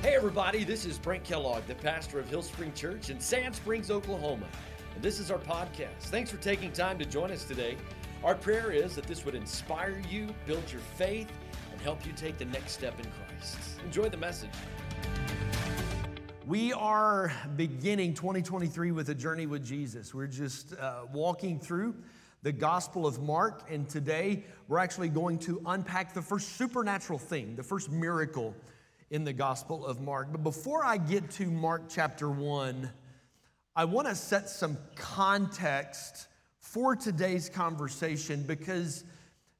[0.00, 3.90] Hey, everybody, this is Brent Kellogg, the pastor of Hill Spring Church in Sand Springs,
[3.90, 4.46] Oklahoma.
[4.94, 6.02] And this is our podcast.
[6.02, 7.76] Thanks for taking time to join us today.
[8.22, 11.26] Our prayer is that this would inspire you, build your faith,
[11.72, 13.58] and help you take the next step in Christ.
[13.84, 14.52] Enjoy the message.
[16.46, 20.14] We are beginning 2023 with a journey with Jesus.
[20.14, 21.96] We're just uh, walking through
[22.44, 27.56] the Gospel of Mark, and today we're actually going to unpack the first supernatural thing,
[27.56, 28.54] the first miracle
[29.10, 30.28] in the Gospel of Mark.
[30.30, 32.90] But before I get to Mark chapter 1,
[33.74, 36.28] I want to set some context
[36.60, 39.04] for today's conversation because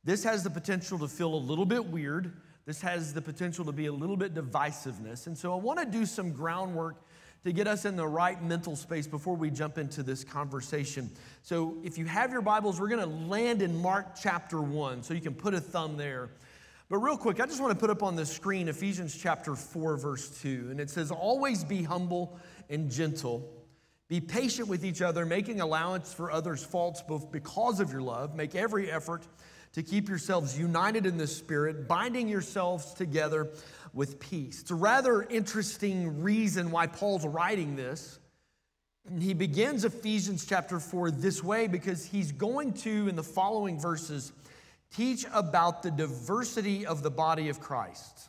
[0.04, 2.32] this has the potential to feel a little bit weird.
[2.66, 5.26] This has the potential to be a little bit divisiveness.
[5.26, 6.96] And so I want to do some groundwork
[7.44, 11.10] to get us in the right mental space before we jump into this conversation.
[11.42, 15.14] So if you have your Bibles, we're going to land in Mark chapter 1, so
[15.14, 16.30] you can put a thumb there.
[16.90, 19.98] But real quick, I just want to put up on the screen Ephesians chapter 4,
[19.98, 20.68] verse 2.
[20.70, 22.38] And it says, Always be humble
[22.70, 23.46] and gentle.
[24.08, 28.34] Be patient with each other, making allowance for others' faults both because of your love.
[28.34, 29.22] Make every effort
[29.74, 33.50] to keep yourselves united in the Spirit, binding yourselves together
[33.92, 34.62] with peace.
[34.62, 38.18] It's a rather interesting reason why Paul's writing this.
[39.06, 43.78] And he begins Ephesians chapter 4 this way because he's going to, in the following
[43.78, 44.32] verses,
[44.90, 48.28] teach about the diversity of the body of Christ.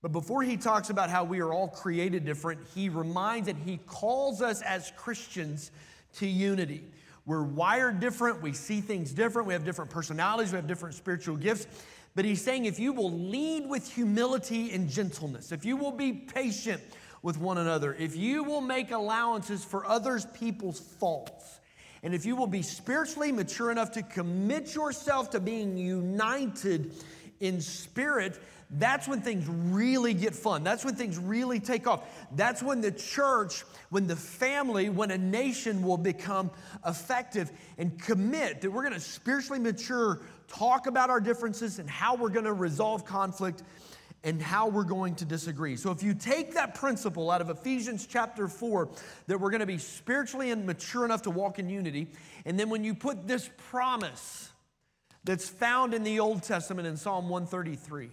[0.00, 3.78] But before he talks about how we are all created different, he reminds that he
[3.86, 5.72] calls us as Christians
[6.14, 6.84] to unity.
[7.26, 11.36] We're wired different, we see things different, we have different personalities, we have different spiritual
[11.36, 11.66] gifts.
[12.14, 16.12] But he's saying if you will lead with humility and gentleness, if you will be
[16.12, 16.82] patient
[17.22, 21.57] with one another, if you will make allowances for others' people's faults,
[22.02, 26.92] and if you will be spiritually mature enough to commit yourself to being united
[27.40, 28.38] in spirit,
[28.70, 30.62] that's when things really get fun.
[30.62, 32.02] That's when things really take off.
[32.36, 36.50] That's when the church, when the family, when a nation will become
[36.86, 42.14] effective and commit that we're going to spiritually mature, talk about our differences and how
[42.14, 43.62] we're going to resolve conflict
[44.24, 45.76] and how we're going to disagree.
[45.76, 48.88] So, if you take that principle out of Ephesians chapter 4,
[49.26, 52.08] that we're going to be spiritually and mature enough to walk in unity,
[52.44, 54.50] and then when you put this promise
[55.24, 58.10] that's found in the Old Testament in Psalm 133,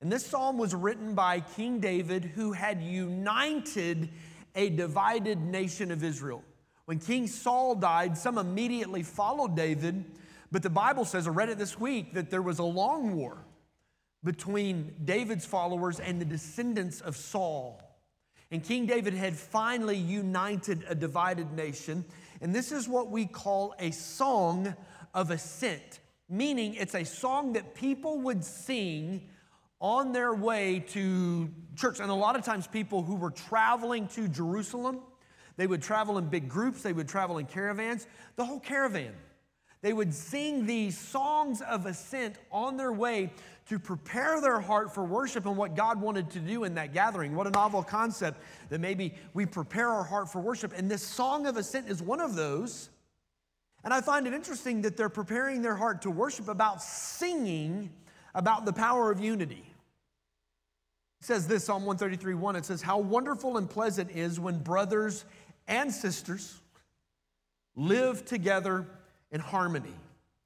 [0.00, 4.08] and this psalm was written by King David, who had united
[4.56, 6.42] a divided nation of Israel.
[6.86, 10.04] When King Saul died, some immediately followed David,
[10.50, 13.38] but the Bible says, I read it this week, that there was a long war
[14.24, 17.82] between David's followers and the descendants of Saul.
[18.50, 22.04] And King David had finally united a divided nation.
[22.40, 24.76] And this is what we call a song
[25.14, 29.28] of ascent, meaning it's a song that people would sing
[29.80, 31.98] on their way to church.
[31.98, 35.00] And a lot of times, people who were traveling to Jerusalem,
[35.56, 38.06] they would travel in big groups, they would travel in caravans,
[38.36, 39.12] the whole caravan.
[39.82, 43.32] They would sing these songs of ascent on their way
[43.68, 47.34] to prepare their heart for worship and what God wanted to do in that gathering.
[47.34, 50.72] What a novel concept that maybe we prepare our heart for worship.
[50.76, 52.90] And this song of ascent is one of those.
[53.82, 57.90] And I find it interesting that they're preparing their heart to worship about singing
[58.36, 59.64] about the power of unity.
[61.20, 65.24] It says this, Psalm 133 1, it says, How wonderful and pleasant is when brothers
[65.66, 66.60] and sisters
[67.74, 68.86] live together
[69.32, 69.94] in harmony.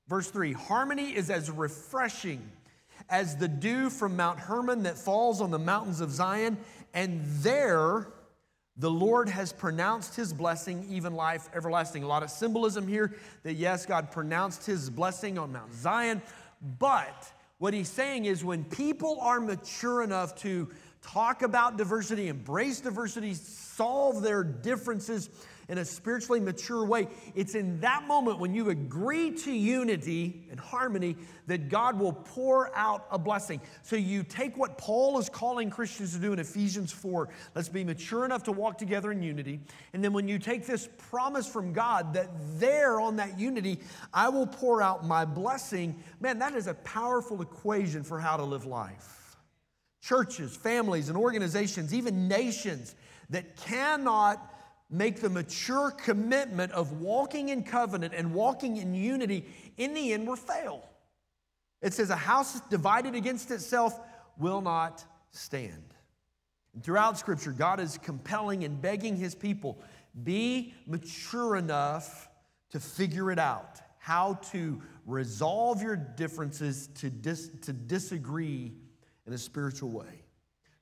[0.09, 2.41] Verse 3 Harmony is as refreshing
[3.11, 6.57] as the dew from Mount Hermon that falls on the mountains of Zion,
[6.95, 8.09] and there
[8.79, 12.03] the Lord has pronounced his blessing, even life everlasting.
[12.03, 16.21] A lot of symbolism here that yes, God pronounced his blessing on Mount Zion,
[16.79, 20.69] but what he's saying is when people are mature enough to
[21.01, 25.31] talk about diversity, embrace diversity, solve their differences,
[25.69, 30.61] in a spiritually mature way, it's in that moment when you agree to unity and
[30.61, 31.17] harmony
[31.49, 33.61] that God will pour out a blessing.
[33.83, 37.83] So you take what Paul is calling Christians to do in Ephesians 4 let's be
[37.83, 39.61] mature enough to walk together in unity.
[39.93, 43.81] And then when you take this promise from God that there on that unity,
[44.15, 48.45] I will pour out my blessing, man, that is a powerful equation for how to
[48.45, 49.37] live life.
[50.01, 52.95] Churches, families, and organizations, even nations
[53.31, 54.53] that cannot
[54.91, 59.45] make the mature commitment of walking in covenant and walking in unity,
[59.77, 60.89] in the end will fail.
[61.83, 63.99] It says, A house divided against itself
[64.39, 65.95] will not stand.
[66.75, 69.79] And throughout Scripture, God is compelling and begging His people
[70.23, 72.29] be mature enough
[72.71, 78.73] to figure it out, how to resolve your differences, to, dis- to disagree
[79.27, 80.26] in a spiritual way.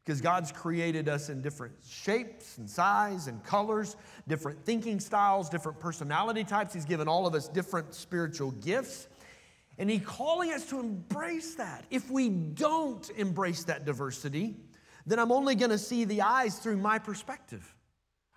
[0.04, 3.96] Because God's created us in different shapes and size and colors,
[4.28, 6.74] different thinking styles, different personality types.
[6.74, 9.08] He's given all of us different spiritual gifts.
[9.78, 11.84] And He's calling us to embrace that.
[11.90, 14.56] If we don't embrace that diversity,
[15.06, 17.74] then I'm only going to see the eyes through my perspective.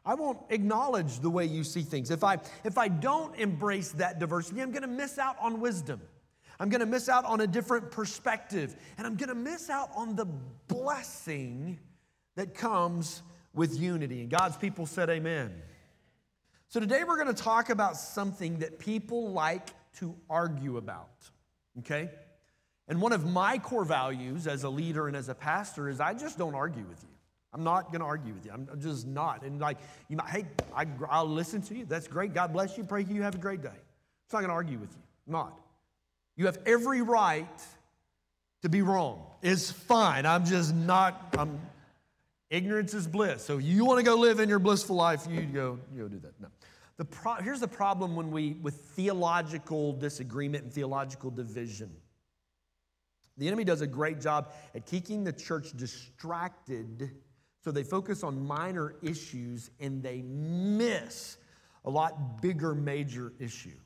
[0.06, 2.12] I won't acknowledge the way you see things.
[2.12, 6.02] If I, if I don't embrace that diversity, I'm going to miss out on wisdom.
[6.60, 8.76] I'm going to miss out on a different perspective.
[8.98, 10.26] And I'm going to miss out on the
[10.68, 11.80] blessing
[12.36, 13.22] that comes
[13.54, 14.22] with unity.
[14.22, 15.54] And God's people said, Amen.
[16.70, 19.70] So today we're going to talk about something that people like
[20.00, 21.10] to argue about,
[21.80, 22.10] okay?
[22.90, 26.14] And one of my core values as a leader and as a pastor is I
[26.14, 27.10] just don't argue with you.
[27.54, 28.52] I'm not going to argue with you.
[28.52, 29.44] I'm just not.
[29.44, 29.78] And like,
[30.10, 30.46] you might, hey,
[30.76, 30.86] I,
[31.22, 31.86] will listen to you.
[31.86, 32.34] That's great.
[32.34, 32.84] God bless you.
[32.84, 33.70] Pray you have a great day.
[33.70, 35.02] I'm not going to argue with you.
[35.28, 35.60] I'm not.
[36.38, 37.62] You have every right
[38.62, 39.26] to be wrong.
[39.42, 40.26] It's fine.
[40.26, 41.60] I'm just not, I'm,
[42.50, 43.44] ignorance is bliss.
[43.44, 46.20] So you want to go live in your blissful life, you go, you go do
[46.20, 46.40] that.
[46.40, 46.48] No.
[46.98, 51.92] The pro- here's the problem when we, with theological disagreement and theological division.
[53.38, 57.12] The enemy does a great job at keeping the church distracted
[57.64, 61.38] so they focus on minor issues and they miss
[61.86, 63.78] a lot bigger major issue.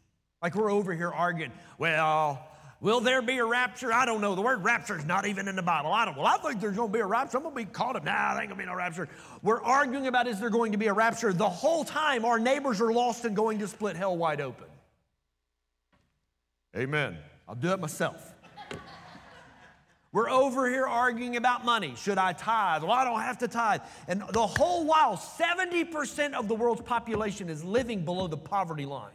[0.41, 2.47] Like we're over here arguing, well,
[2.79, 3.93] will there be a rapture?
[3.93, 4.33] I don't know.
[4.33, 5.93] The word rapture is not even in the Bible.
[5.93, 6.17] I don't.
[6.17, 7.37] Well, I think there's going to be a rapture.
[7.37, 8.03] I'm going to be caught up.
[8.03, 9.07] Nah, there ain't going to be no rapture.
[9.43, 11.31] We're arguing about is there going to be a rapture.
[11.31, 14.65] The whole time our neighbors are lost and going to split hell wide open.
[16.75, 17.17] Amen.
[17.47, 18.33] I'll do it myself.
[20.13, 21.93] We're over here arguing about money.
[21.97, 22.81] Should I tithe?
[22.81, 23.81] Well, I don't have to tithe.
[24.07, 29.11] And the whole while, 70% of the world's population is living below the poverty line.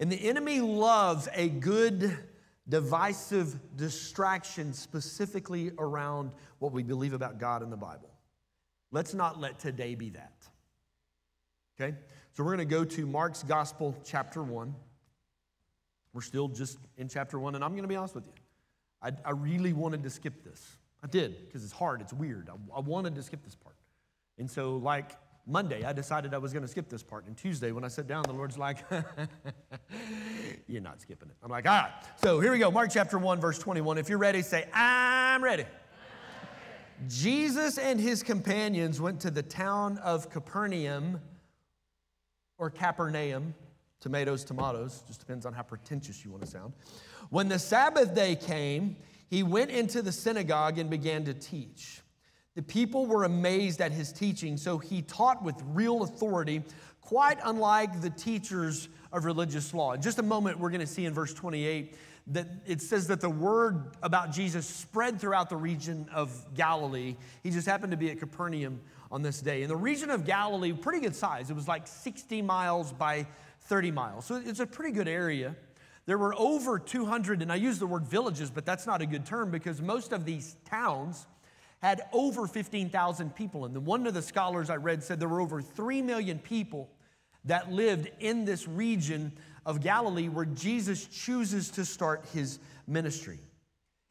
[0.00, 2.16] And the enemy loves a good,
[2.66, 8.10] divisive distraction specifically around what we believe about God and the Bible.
[8.90, 10.32] Let's not let today be that.
[11.78, 11.94] Okay?
[12.32, 14.74] So we're going to go to Mark's Gospel, chapter 1.
[16.14, 18.32] We're still just in chapter 1, and I'm going to be honest with you.
[19.02, 20.76] I, I really wanted to skip this.
[21.02, 22.48] I did, because it's hard, it's weird.
[22.48, 23.76] I, I wanted to skip this part.
[24.38, 25.12] And so, like,
[25.46, 27.26] Monday, I decided I was going to skip this part.
[27.26, 28.84] And Tuesday, when I sat down, the Lord's like,
[30.68, 31.36] You're not skipping it.
[31.42, 31.92] I'm like, All right.
[32.22, 32.70] So here we go.
[32.70, 33.98] Mark chapter 1, verse 21.
[33.98, 35.64] If you're ready, say, I'm ready.
[37.08, 41.20] Jesus and his companions went to the town of Capernaum
[42.58, 43.54] or Capernaum,
[44.00, 46.74] tomatoes, tomatoes, just depends on how pretentious you want to sound.
[47.30, 48.96] When the Sabbath day came,
[49.28, 52.02] he went into the synagogue and began to teach.
[52.56, 56.62] The people were amazed at his teaching, so he taught with real authority,
[57.00, 59.92] quite unlike the teachers of religious law.
[59.92, 61.96] In just a moment, we're going to see in verse 28
[62.28, 67.16] that it says that the word about Jesus spread throughout the region of Galilee.
[67.42, 68.80] He just happened to be at Capernaum
[69.10, 69.62] on this day.
[69.62, 71.50] And the region of Galilee, pretty good size.
[71.50, 73.26] It was like 60 miles by
[73.62, 74.26] 30 miles.
[74.26, 75.56] So it's a pretty good area.
[76.06, 79.24] There were over 200, and I use the word villages, but that's not a good
[79.24, 81.26] term because most of these towns
[81.82, 83.84] had over 15,000 people And them.
[83.84, 86.90] One of the scholars I read said there were over 3 million people
[87.44, 89.32] that lived in this region
[89.64, 93.38] of Galilee where Jesus chooses to start his ministry.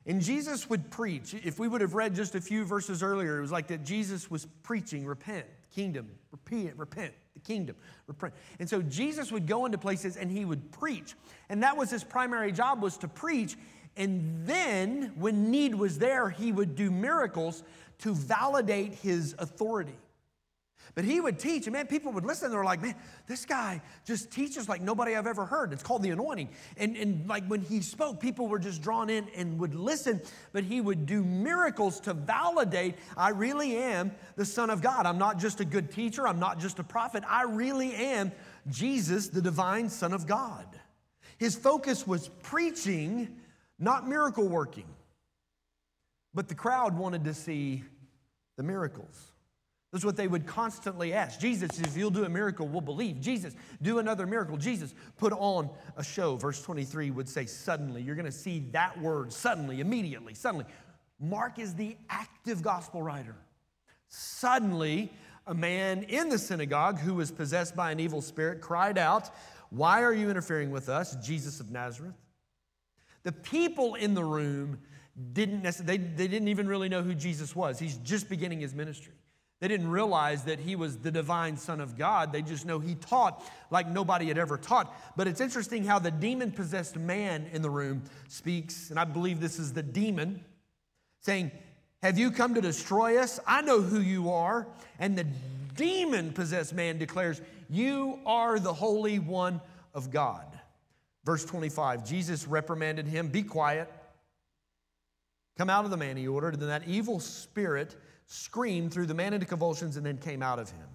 [0.05, 1.35] And Jesus would preach.
[1.35, 4.31] If we would have read just a few verses earlier, it was like that Jesus
[4.31, 7.75] was preaching, repent, kingdom, repent, repent, the kingdom,
[8.07, 8.33] repent.
[8.59, 11.15] And so Jesus would go into places and he would preach.
[11.49, 13.55] And that was his primary job was to preach
[13.99, 17.63] and then, when need was there, he would do miracles
[17.99, 19.97] to validate his authority.
[20.95, 22.49] But he would teach, and man, people would listen.
[22.49, 22.95] They're like, man,
[23.27, 25.73] this guy just teaches like nobody I've ever heard.
[25.73, 26.49] It's called the anointing.
[26.77, 30.21] And, and like when he spoke, people were just drawn in and would listen.
[30.53, 35.05] But he would do miracles to validate I really am the Son of God.
[35.05, 37.23] I'm not just a good teacher, I'm not just a prophet.
[37.27, 38.31] I really am
[38.69, 40.65] Jesus, the divine Son of God.
[41.37, 43.35] His focus was preaching
[43.79, 44.85] not miracle working.
[46.33, 47.83] But the crowd wanted to see
[48.57, 49.31] the miracles.
[49.91, 51.39] That's what they would constantly ask.
[51.39, 53.19] Jesus, if you'll do a miracle, we'll believe.
[53.19, 54.55] Jesus, do another miracle.
[54.55, 56.35] Jesus, put on a show.
[56.35, 58.03] Verse 23 would say, suddenly.
[58.03, 60.65] You're going to see that word suddenly, immediately, suddenly.
[61.19, 63.35] Mark is the active gospel writer.
[64.09, 65.11] Suddenly,
[65.47, 69.31] a man in the synagogue who was possessed by an evil spirit cried out,
[69.71, 72.13] Why are you interfering with us, Jesus of Nazareth?
[73.23, 74.79] The people in the room
[75.33, 77.79] didn't necessarily, they, they didn't even really know who Jesus was.
[77.79, 79.13] He's just beginning his ministry.
[79.59, 82.31] They didn't realize that he was the divine Son of God.
[82.31, 84.95] They just know he taught like nobody had ever taught.
[85.17, 89.41] But it's interesting how the demon possessed man in the room speaks, and I believe
[89.41, 90.45] this is the demon
[91.19, 91.51] saying,
[92.01, 93.39] Have you come to destroy us?
[93.45, 94.65] I know who you are.
[94.97, 95.27] And the
[95.75, 99.59] demon possessed man declares, You are the Holy One
[99.93, 100.58] of God.
[101.29, 103.87] Verse 25 Jesus reprimanded him, Be quiet.
[105.59, 106.55] Come out of the man, he ordered.
[106.55, 107.95] And then that evil spirit
[108.25, 110.87] screamed, through the man into convulsions, and then came out of him.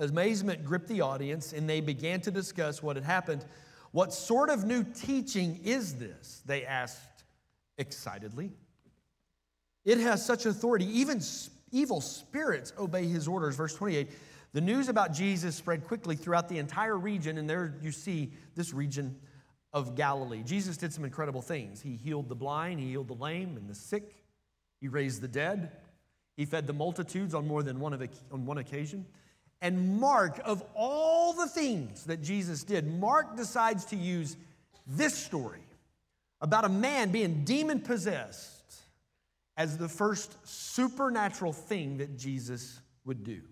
[0.00, 3.44] Amazement gripped the audience, and they began to discuss what had happened.
[3.92, 6.42] What sort of new teaching is this?
[6.44, 7.22] They asked
[7.78, 8.50] excitedly.
[9.84, 10.86] It has such authority.
[10.86, 11.20] Even
[11.70, 13.54] evil spirits obey his orders.
[13.54, 14.10] Verse 28
[14.56, 18.72] The news about Jesus spread quickly throughout the entire region, and there you see this
[18.72, 19.14] region
[19.74, 20.42] of Galilee.
[20.42, 21.82] Jesus did some incredible things.
[21.82, 24.24] He healed the blind, he healed the lame and the sick,
[24.80, 25.72] he raised the dead,
[26.38, 29.04] he fed the multitudes on more than one, of, on one occasion.
[29.60, 34.38] And Mark, of all the things that Jesus did, Mark decides to use
[34.86, 35.66] this story
[36.40, 38.74] about a man being demon possessed
[39.58, 43.42] as the first supernatural thing that Jesus would do.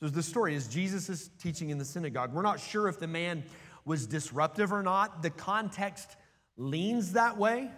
[0.00, 2.34] So the story is Jesus is teaching in the synagogue.
[2.34, 3.44] We're not sure if the man
[3.84, 5.22] was disruptive or not.
[5.22, 6.16] The context
[6.56, 7.70] leans that way.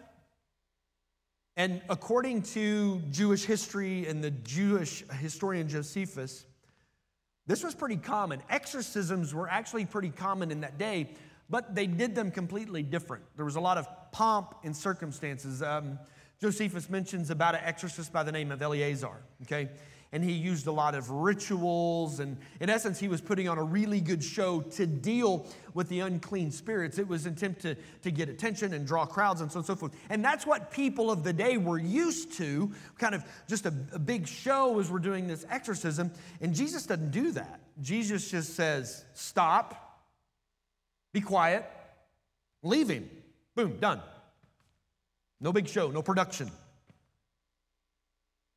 [1.56, 6.44] And according to Jewish history and the Jewish historian Josephus,
[7.46, 8.42] this was pretty common.
[8.50, 11.10] Exorcisms were actually pretty common in that day,
[11.48, 13.25] but they did them completely different.
[13.37, 15.62] There was a lot of pomp and circumstances.
[15.62, 15.98] Um,
[16.40, 19.70] Josephus mentions about an exorcist by the name of Eleazar, okay?
[20.10, 23.62] And he used a lot of rituals, and in essence, he was putting on a
[23.62, 26.98] really good show to deal with the unclean spirits.
[26.98, 29.66] It was an attempt to, to get attention and draw crowds and so on and
[29.66, 29.92] so forth.
[30.08, 33.98] And that's what people of the day were used to, kind of just a, a
[33.98, 36.10] big show as we're doing this exorcism.
[36.40, 37.60] And Jesus doesn't do that.
[37.82, 40.00] Jesus just says, Stop,
[41.12, 41.66] be quiet,
[42.62, 43.10] leave him.
[43.54, 44.00] Boom, done.
[45.40, 46.50] No big show, no production.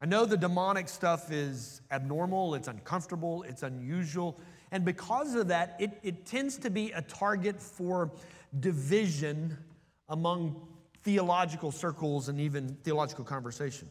[0.02, 4.40] I know the demonic stuff is abnormal, it's uncomfortable, it's unusual,
[4.72, 8.12] and because of that, it, it tends to be a target for
[8.60, 9.56] division
[10.10, 10.68] among
[11.04, 13.90] theological circles and even theological conversation.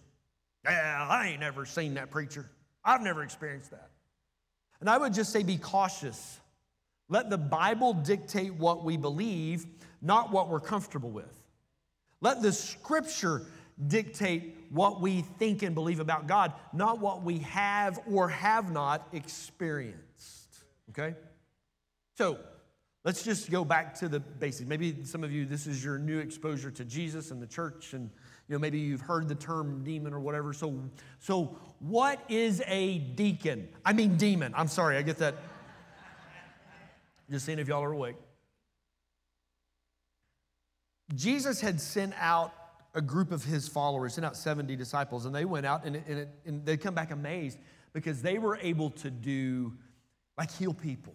[0.64, 2.50] Yeah, I ain't never seen that preacher.
[2.84, 3.90] I've never experienced that.
[4.80, 6.40] And I would just say be cautious.
[7.08, 9.66] Let the Bible dictate what we believe,
[10.00, 11.42] not what we're comfortable with.
[12.20, 13.46] Let the scripture
[13.86, 19.08] dictate what we think and believe about God, not what we have or have not
[19.12, 20.64] experienced.
[20.90, 21.14] Okay?
[22.16, 22.38] So,
[23.04, 24.68] let's just go back to the basics.
[24.68, 28.10] Maybe some of you, this is your new exposure to Jesus and the church, and
[28.48, 30.52] you know, maybe you've heard the term demon or whatever.
[30.52, 30.74] So,
[31.20, 33.68] so what is a deacon?
[33.84, 34.52] I mean, demon.
[34.56, 35.36] I'm sorry, I get that.
[37.30, 38.16] Just seeing if y'all are awake.
[41.14, 42.52] Jesus had sent out
[42.94, 46.26] a group of his followers, sent out 70 disciples, and they went out and, and,
[46.44, 47.58] and they come back amazed
[47.92, 49.72] because they were able to do,
[50.36, 51.14] like, heal people.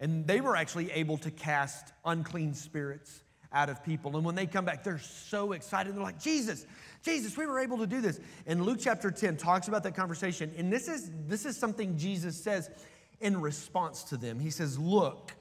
[0.00, 4.16] And they were actually able to cast unclean spirits out of people.
[4.16, 5.94] And when they come back, they're so excited.
[5.94, 6.66] They're like, Jesus,
[7.02, 8.20] Jesus, we were able to do this.
[8.46, 10.52] And Luke chapter 10 talks about that conversation.
[10.58, 12.68] And this is, this is something Jesus says
[13.20, 14.40] in response to them.
[14.40, 15.32] He says, Look,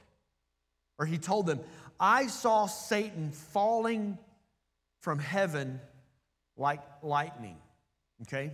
[0.99, 1.59] or he told them,
[1.99, 4.17] I saw Satan falling
[5.03, 5.81] from heaven
[6.55, 7.57] like lightning.
[8.21, 8.53] Okay?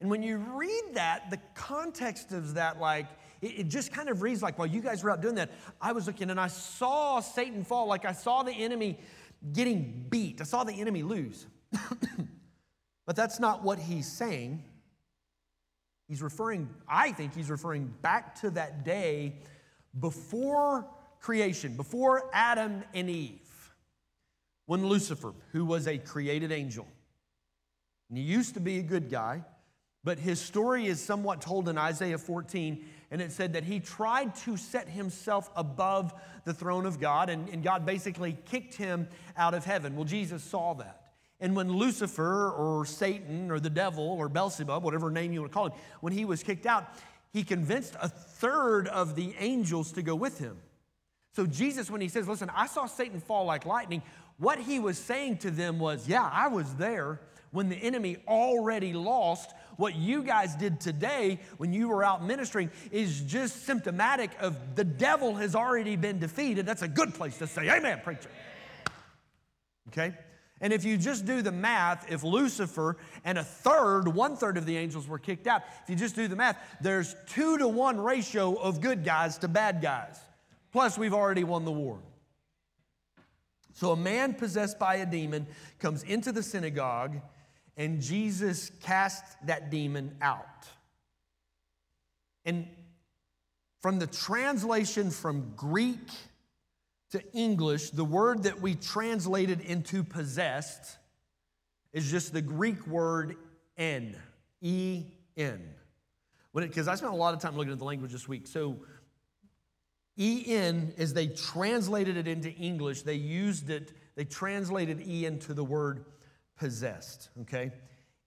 [0.00, 3.06] And when you read that, the context of that, like,
[3.42, 5.50] it, it, just kind of reads like, while you guys were out doing that,
[5.80, 9.00] I was looking and I saw Satan fall, like I saw the enemy
[9.52, 10.40] getting beat.
[10.40, 11.46] I saw the enemy lose.
[13.06, 14.62] but that's not what he's saying.
[16.06, 19.34] He's referring, I think he's referring back to that day
[19.98, 20.86] before
[21.18, 23.47] creation, before Adam and Eve,
[24.68, 26.86] when Lucifer, who was a created angel,
[28.10, 29.42] and he used to be a good guy,
[30.04, 34.34] but his story is somewhat told in Isaiah 14, and it said that he tried
[34.36, 36.12] to set himself above
[36.44, 39.08] the throne of God, and, and God basically kicked him
[39.38, 39.96] out of heaven.
[39.96, 41.12] Well, Jesus saw that.
[41.40, 45.54] And when Lucifer or Satan or the devil or Beelzebub, whatever name you want to
[45.54, 45.72] call him,
[46.02, 46.92] when he was kicked out,
[47.32, 50.58] he convinced a third of the angels to go with him.
[51.32, 54.02] So, Jesus, when he says, Listen, I saw Satan fall like lightning,
[54.38, 58.92] what he was saying to them was, Yeah, I was there when the enemy already
[58.92, 59.52] lost.
[59.76, 64.84] What you guys did today when you were out ministering is just symptomatic of the
[64.84, 66.66] devil has already been defeated.
[66.66, 68.30] That's a good place to say, Amen, preacher.
[69.88, 70.14] Okay?
[70.60, 74.66] And if you just do the math, if Lucifer and a third, one third of
[74.66, 78.00] the angels were kicked out, if you just do the math, there's two to one
[78.00, 80.18] ratio of good guys to bad guys.
[80.72, 82.00] Plus, we've already won the war.
[83.78, 85.46] So, a man possessed by a demon
[85.78, 87.20] comes into the synagogue
[87.76, 90.66] and Jesus casts that demon out.
[92.44, 92.66] And
[93.80, 96.10] from the translation from Greek
[97.12, 100.98] to English, the word that we translated into possessed
[101.92, 103.36] is just the Greek word
[103.76, 104.16] en,
[104.60, 105.04] E
[105.36, 105.62] N.
[106.52, 108.48] Because I spent a lot of time looking at the language this week.
[108.48, 108.78] So,
[110.18, 115.64] en, as they translated it into English, they used it, they translated en to the
[115.64, 116.04] word
[116.56, 117.70] possessed, okay?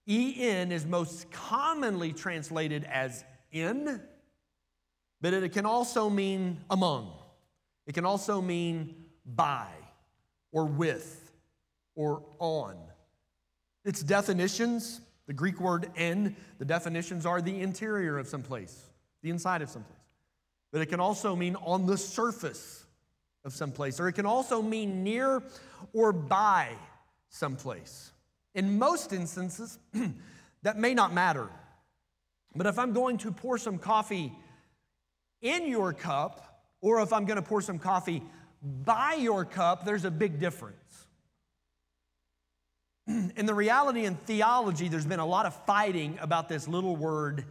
[0.08, 4.02] En is most commonly translated as in,
[5.20, 7.12] but it can also mean among.
[7.86, 8.96] It can also mean
[9.26, 9.68] by
[10.52, 11.32] or with
[11.96, 12.78] or on.
[13.84, 18.90] Its definitions, the Greek word en, the definitions are the interior of some place,
[19.22, 20.01] the inside of some place.
[20.72, 22.86] But it can also mean on the surface
[23.44, 25.44] of some place, or it can also mean near
[25.94, 26.70] or by
[27.30, 28.12] some place.
[28.54, 29.80] In most instances,
[30.64, 31.50] that may not matter.
[32.56, 34.32] But if I'm going to pour some coffee
[35.42, 38.22] in your cup, or if I'm going to pour some coffee
[38.62, 40.78] by your cup, there's a big difference.
[43.08, 47.46] in the reality in theology, there's been a lot of fighting about this little word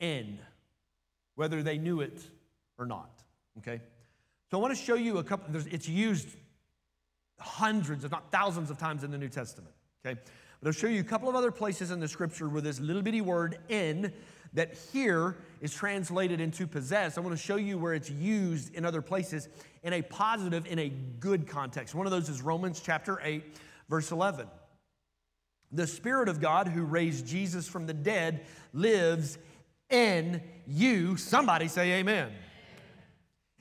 [0.00, 0.38] en,
[1.34, 2.20] whether they knew it
[2.78, 3.22] or not.
[3.58, 3.80] Okay?
[4.50, 6.28] So I want to show you a couple, it's used
[7.38, 9.74] hundreds, if not thousands of times in the New Testament.
[10.04, 10.20] Okay?
[10.60, 13.02] But I'll show you a couple of other places in the scripture where this little
[13.02, 14.12] bitty word en
[14.54, 17.18] that here is translated into possess.
[17.18, 19.48] I want to show you where it's used in other places
[19.82, 21.94] in a positive, in a good context.
[21.94, 23.44] One of those is Romans chapter 8,
[23.88, 24.46] verse 11.
[25.72, 29.38] The Spirit of God who raised Jesus from the dead lives
[29.90, 31.16] in you.
[31.16, 32.30] Somebody say amen.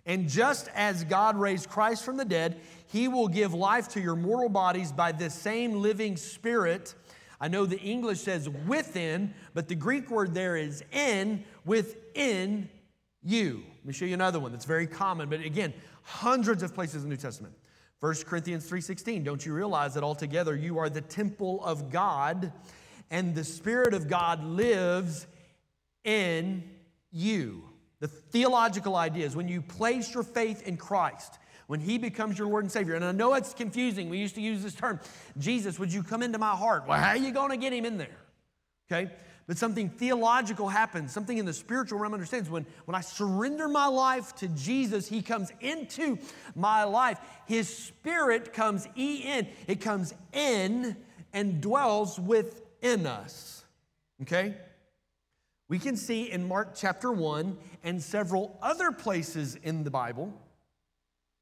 [0.06, 4.16] And just as God raised Christ from the dead, he will give life to your
[4.16, 6.94] mortal bodies by the same living Spirit.
[7.40, 12.70] I know the English says within, but the Greek word there is in, within
[13.22, 13.64] you.
[13.78, 15.74] Let me show you another one that's very common, but again,
[16.04, 17.54] hundreds of places in the New Testament.
[18.00, 22.52] 1 Corinthians 3:16, don't you realize that altogether you are the temple of God
[23.10, 25.26] and the spirit of God lives
[26.04, 26.70] in
[27.12, 27.64] you.
[28.04, 32.50] The theological idea is when you place your faith in Christ, when he becomes your
[32.50, 32.96] Lord and Savior.
[32.96, 34.10] And I know it's confusing.
[34.10, 35.00] We used to use this term,
[35.38, 36.86] Jesus, would you come into my heart?
[36.86, 38.18] Well, how are you going to get him in there?
[38.92, 39.10] Okay?
[39.48, 42.50] But something theological happens, something in the spiritual realm understands.
[42.50, 46.18] When, when I surrender my life to Jesus, He comes into
[46.56, 47.22] my life.
[47.46, 50.98] His Spirit comes in, it comes in
[51.32, 53.64] and dwells within us.
[54.24, 54.56] Okay?
[55.70, 60.34] We can see in Mark chapter 1 and several other places in the Bible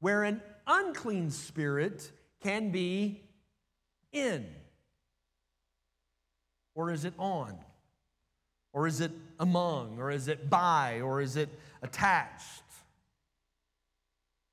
[0.00, 2.10] where an unclean spirit
[2.42, 3.22] can be
[4.12, 4.46] in.
[6.74, 7.58] Or is it on?
[8.72, 9.98] Or is it among?
[9.98, 11.00] Or is it by?
[11.00, 11.48] Or is it
[11.82, 12.62] attached?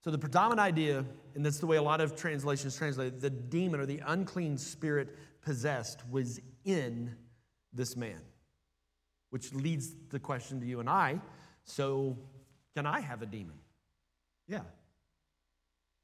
[0.04, 1.06] So, the predominant idea,
[1.36, 5.16] and that's the way a lot of translations translate the demon or the unclean spirit
[5.42, 7.16] possessed was in
[7.74, 8.22] this man,
[9.30, 11.20] which leads the question to you and I
[11.64, 12.18] so,
[12.76, 13.58] can I have a demon?
[14.48, 14.62] Yeah.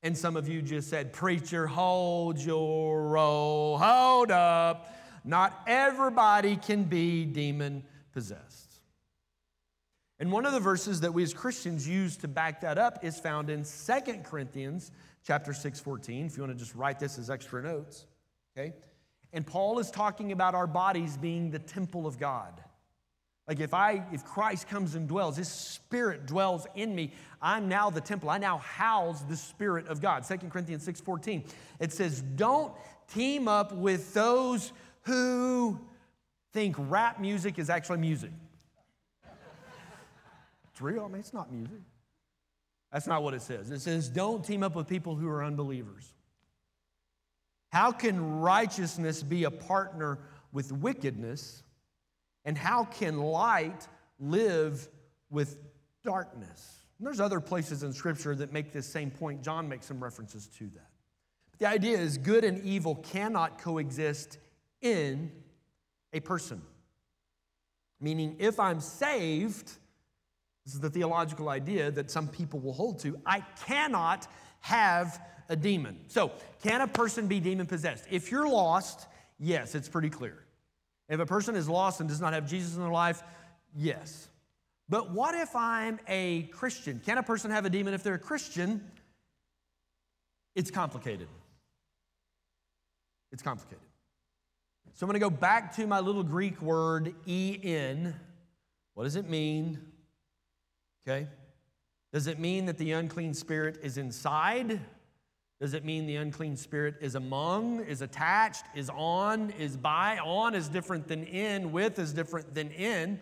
[0.03, 4.93] And some of you just said, Preacher, hold your roll, hold up.
[5.23, 7.83] Not everybody can be demon
[8.13, 8.75] possessed.
[10.19, 13.19] And one of the verses that we as Christians use to back that up is
[13.19, 14.91] found in Second Corinthians
[15.25, 16.27] chapter 6, 14.
[16.27, 18.05] If you want to just write this as extra notes,
[18.55, 18.73] okay?
[19.33, 22.61] And Paul is talking about our bodies being the temple of God.
[23.47, 27.89] Like if I if Christ comes and dwells, his spirit dwells in me, I'm now
[27.89, 28.29] the temple.
[28.29, 30.25] I now house the spirit of God.
[30.25, 31.43] Second Corinthians 6:14.
[31.79, 32.73] It says, "Don't
[33.08, 35.79] team up with those who
[36.55, 38.31] think rap music is actually music.
[40.71, 41.03] It's real.
[41.03, 41.81] I mean, it's not music.
[42.93, 43.71] That's not what it says.
[43.71, 46.13] It says, don't team up with people who are unbelievers.
[47.73, 50.17] How can righteousness be a partner
[50.53, 51.62] with wickedness?
[52.45, 53.88] And how can light
[54.19, 54.88] live
[55.29, 55.58] with
[56.03, 56.86] darkness?
[56.97, 59.43] And there's other places in Scripture that make this same point.
[59.43, 60.89] John makes some references to that.
[61.51, 64.38] But the idea is good and evil cannot coexist
[64.81, 65.31] in
[66.13, 66.62] a person.
[67.99, 69.71] Meaning, if I'm saved,
[70.65, 74.27] this is the theological idea that some people will hold to, I cannot
[74.62, 75.99] have a demon.
[76.08, 76.31] So,
[76.62, 78.05] can a person be demon possessed?
[78.10, 79.08] If you're lost,
[79.39, 80.44] yes, it's pretty clear.
[81.07, 83.21] If a person is lost and does not have Jesus in their life,
[83.75, 84.27] yes.
[84.89, 86.99] But what if I'm a Christian?
[87.05, 88.91] Can a person have a demon if they're a Christian?
[90.55, 91.27] It's complicated.
[93.31, 93.83] It's complicated.
[94.93, 98.15] So I'm going to go back to my little Greek word, en.
[98.93, 99.79] What does it mean?
[101.05, 101.27] Okay.
[102.13, 104.79] Does it mean that the unclean spirit is inside?
[105.61, 110.17] Does it mean the unclean spirit is among, is attached, is on, is by?
[110.17, 113.19] On is different than in, with is different than in.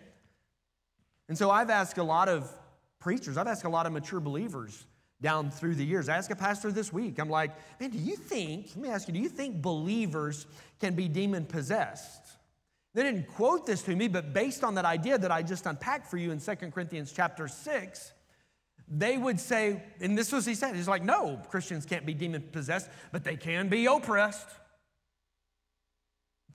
[1.28, 2.52] And so I've asked a lot of
[2.98, 4.84] preachers, I've asked a lot of mature believers
[5.22, 6.08] down through the years.
[6.08, 9.06] I asked a pastor this week, I'm like, man, do you think, let me ask
[9.06, 10.46] you, do you think believers
[10.80, 12.22] can be demon possessed?
[12.94, 16.06] They didn't quote this to me, but based on that idea that I just unpacked
[16.08, 18.12] for you in 2 Corinthians chapter 6,
[18.88, 22.42] they would say, and this was he said, he's like, no, Christians can't be demon
[22.52, 24.48] possessed, but they can be oppressed.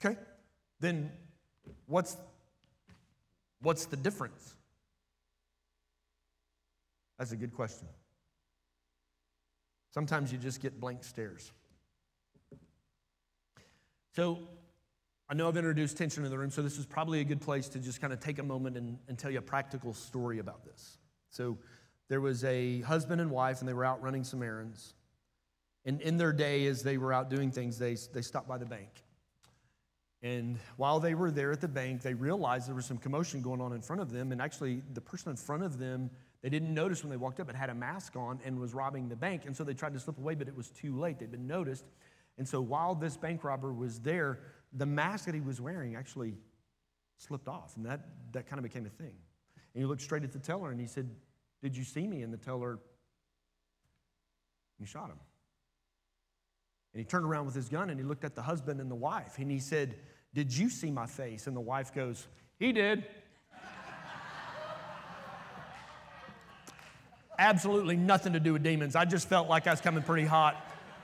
[0.03, 0.17] Okay,
[0.79, 1.11] then
[1.87, 2.15] what's,
[3.61, 4.55] what's the difference?
[7.17, 7.87] That's a good question.
[9.91, 11.51] Sometimes you just get blank stares.
[14.15, 14.39] So,
[15.27, 17.69] I know I've introduced tension in the room, so this is probably a good place
[17.69, 20.63] to just kind of take a moment and, and tell you a practical story about
[20.65, 20.97] this.
[21.29, 21.57] So,
[22.09, 24.93] there was a husband and wife, and they were out running some errands.
[25.85, 28.65] And in their day, as they were out doing things, they, they stopped by the
[28.65, 28.89] bank.
[30.21, 33.61] And while they were there at the bank, they realized there was some commotion going
[33.61, 34.33] on in front of them.
[34.33, 36.09] And actually, the person in front of them
[36.41, 39.09] they didn't notice when they walked up, but had a mask on and was robbing
[39.09, 39.45] the bank.
[39.45, 41.19] And so they tried to slip away, but it was too late.
[41.19, 41.85] They'd been noticed.
[42.37, 44.39] And so while this bank robber was there,
[44.71, 46.35] the mask that he was wearing actually
[47.17, 47.75] slipped off.
[47.75, 49.15] And that, that kind of became a thing.
[49.73, 51.09] And he looked straight at the teller and he said,
[51.61, 52.21] Did you see me?
[52.21, 52.79] And the teller,
[54.79, 55.19] he shot him.
[56.93, 58.95] And he turned around with his gun and he looked at the husband and the
[58.95, 59.37] wife.
[59.37, 59.95] And he said,
[60.33, 61.47] Did you see my face?
[61.47, 63.05] And the wife goes, He did.
[67.39, 68.95] absolutely nothing to do with demons.
[68.95, 70.57] I just felt like I was coming pretty hot.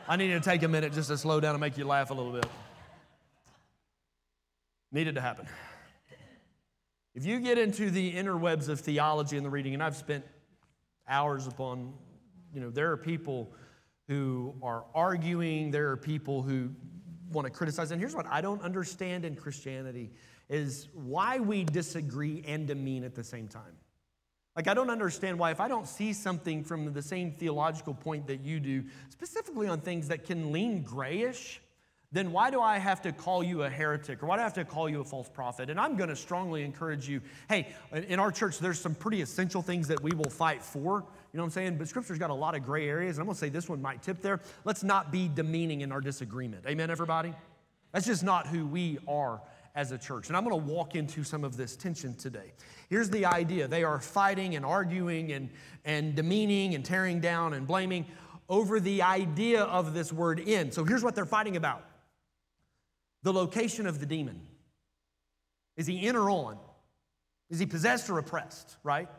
[0.08, 2.14] I needed to take a minute just to slow down and make you laugh a
[2.14, 2.46] little bit.
[4.92, 5.48] Needed to happen.
[7.16, 10.26] If you get into the interwebs of theology and the reading, and I've spent
[11.08, 11.94] hours upon,
[12.54, 13.54] you know, there are people
[14.08, 16.70] who are arguing, there are people who
[17.32, 17.92] want to criticize.
[17.92, 20.12] And here's what I don't understand in Christianity
[20.50, 23.78] is why we disagree and demean at the same time.
[24.56, 28.28] Like, I don't understand why, if I don't see something from the same theological point
[28.28, 31.62] that you do, specifically on things that can lean grayish,
[32.12, 34.54] then why do I have to call you a heretic or why do I have
[34.54, 35.70] to call you a false prophet?
[35.70, 37.74] And I'm going to strongly encourage you hey,
[38.08, 41.04] in our church, there's some pretty essential things that we will fight for.
[41.34, 41.78] You know what I'm saying?
[41.78, 43.18] But scripture's got a lot of gray areas.
[43.18, 44.40] And I'm going to say this one might tip there.
[44.64, 46.66] Let's not be demeaning in our disagreement.
[46.68, 47.34] Amen, everybody?
[47.92, 49.42] That's just not who we are
[49.76, 50.30] as a church.
[50.30, 52.54] And I'm going to walk into some of this tension today.
[52.90, 55.50] Here's the idea they are fighting and arguing and,
[55.84, 58.06] and demeaning and tearing down and blaming
[58.48, 60.72] over the idea of this word in.
[60.72, 61.84] So here's what they're fighting about
[63.26, 64.40] the location of the demon.
[65.78, 66.60] Is he in or on?
[67.50, 69.10] Is he possessed or oppressed, right?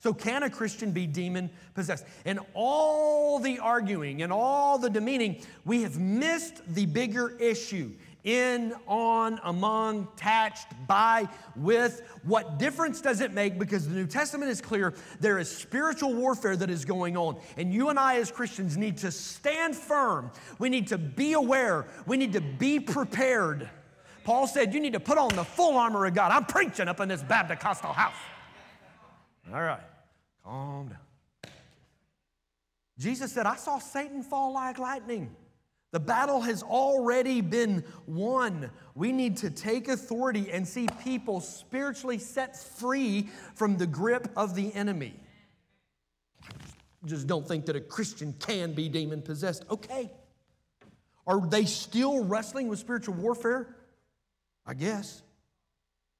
[0.00, 2.04] So, can a Christian be demon possessed?
[2.24, 7.92] And all the arguing and all the demeaning, we have missed the bigger issue
[8.24, 12.02] in, on, among, attached, by, with.
[12.22, 13.58] What difference does it make?
[13.58, 17.38] Because the New Testament is clear there is spiritual warfare that is going on.
[17.56, 20.30] And you and I, as Christians, need to stand firm.
[20.58, 21.86] We need to be aware.
[22.06, 23.68] We need to be prepared.
[24.24, 26.30] Paul said, You need to put on the full armor of God.
[26.30, 28.14] I'm preaching up in this Baptist house.
[29.52, 29.80] All right,
[30.44, 30.98] calm down.
[32.98, 35.34] Jesus said, I saw Satan fall like lightning.
[35.92, 38.70] The battle has already been won.
[38.94, 44.54] We need to take authority and see people spiritually set free from the grip of
[44.54, 45.14] the enemy.
[47.04, 49.64] Just don't think that a Christian can be demon possessed.
[49.70, 50.10] Okay.
[51.26, 53.76] Are they still wrestling with spiritual warfare?
[54.64, 55.22] I guess.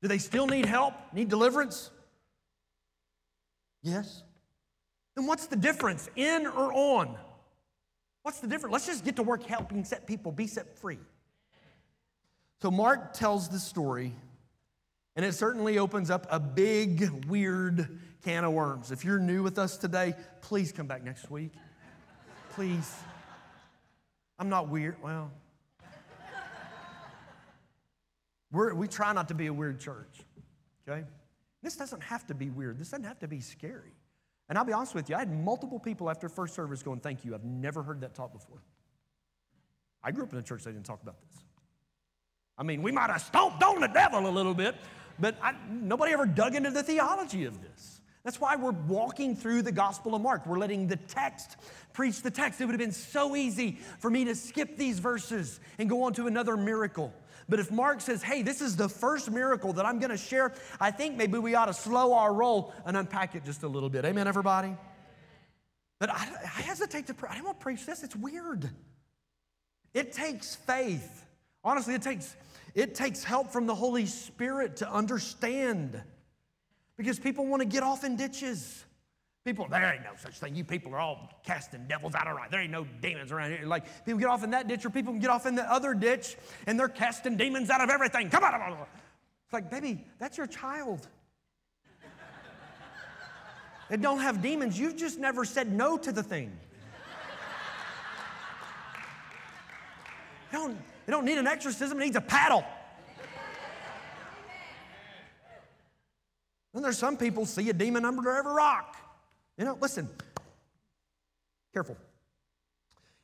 [0.03, 0.95] Do they still need help?
[1.15, 1.91] Need deliverance?
[3.83, 4.23] Yes.
[5.15, 7.17] Then what's the difference, in or on?
[8.23, 8.73] What's the difference?
[8.73, 10.99] Let's just get to work helping set people be set free.
[12.61, 14.15] So Mark tells the story,
[15.17, 18.93] and it certainly opens up a big, weird can of worms.
[18.93, 21.53] If you're new with us today, please come back next week.
[22.53, 22.95] Please.
[24.39, 24.97] I'm not weird.
[25.03, 25.33] Well,
[28.53, 30.21] we're, we try not to be a weird church,
[30.89, 31.05] okay?
[31.63, 32.79] This doesn't have to be weird.
[32.79, 33.95] This doesn't have to be scary.
[34.53, 37.25] And I'll be honest with you, I had multiple people after first service going, Thank
[37.25, 37.35] you.
[37.35, 38.59] I've never heard that taught before.
[40.05, 41.43] I grew up in a church that didn't talk about this.
[42.59, 44.75] I mean, we might have stomped on the devil a little bit,
[45.19, 48.03] but I, nobody ever dug into the theology of this.
[48.25, 50.47] That's why we're walking through the Gospel of Mark.
[50.47, 51.57] We're letting the text
[51.95, 52.61] preach the text.
[52.61, 56.13] It would have been so easy for me to skip these verses and go on
[56.13, 57.11] to another miracle.
[57.49, 60.53] But if Mark says, hey, this is the first miracle that I'm going to share,
[60.81, 63.91] I think maybe we ought to slow our roll and unpack it just a little
[63.91, 64.05] bit.
[64.05, 64.77] Amen, everybody?
[65.99, 68.03] But I, I hesitate to, I don't want to preach this.
[68.03, 68.71] It's weird.
[69.95, 71.25] It takes faith.
[71.65, 72.35] Honestly, it takes,
[72.75, 76.01] it takes help from the Holy Spirit to understand
[76.97, 78.85] because people want to get off in ditches.
[79.45, 80.55] People, there ain't no such thing.
[80.55, 82.49] You people are all casting devils out of right.
[82.49, 83.67] There ain't no demons around here.
[83.67, 85.95] Like people get off in that ditch, or people can get off in the other
[85.95, 86.37] ditch,
[86.69, 88.31] and they're casting demons out of everything.
[88.31, 91.09] Come on, it's like, baby, that's your child.
[93.91, 94.79] They don't have demons.
[94.79, 96.57] You've just never said no to the thing.
[100.53, 102.01] They don't, they don't need an exorcism.
[102.01, 102.65] It needs a paddle.
[106.73, 108.97] Then there's some people see a demon under every rock.
[109.59, 110.09] You know, listen,
[111.73, 111.97] careful.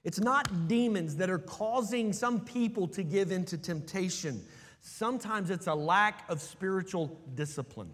[0.04, 4.42] It's not demons that are causing some people to give into temptation.
[4.80, 7.90] Sometimes it's a lack of spiritual discipline.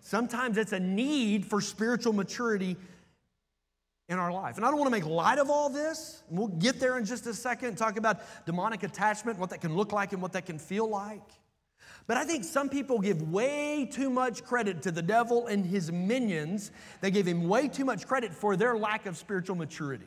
[0.00, 2.76] Sometimes it's a need for spiritual maturity
[4.08, 4.56] in our life.
[4.56, 6.22] And I don't want to make light of all this.
[6.28, 9.76] We'll get there in just a second and talk about demonic attachment, what that can
[9.76, 11.22] look like and what that can feel like.
[12.06, 15.92] But I think some people give way too much credit to the devil and his
[15.92, 16.70] minions.
[17.00, 20.06] They give him way too much credit for their lack of spiritual maturity.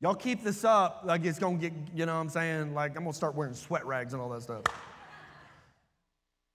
[0.00, 2.74] Y'all keep this up, like it's gonna get, you know what I'm saying?
[2.74, 4.64] Like I'm gonna start wearing sweat rags and all that stuff.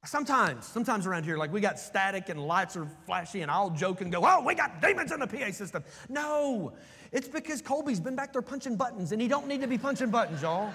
[0.04, 4.02] Sometimes, sometimes around here, like we got static and lights are flashy, and I'll joke
[4.02, 5.84] and go, Oh, we got demons in the PA system.
[6.10, 6.74] No,
[7.12, 10.10] it's because Colby's been back there punching buttons, and he don't need to be punching
[10.10, 10.74] buttons, y'all.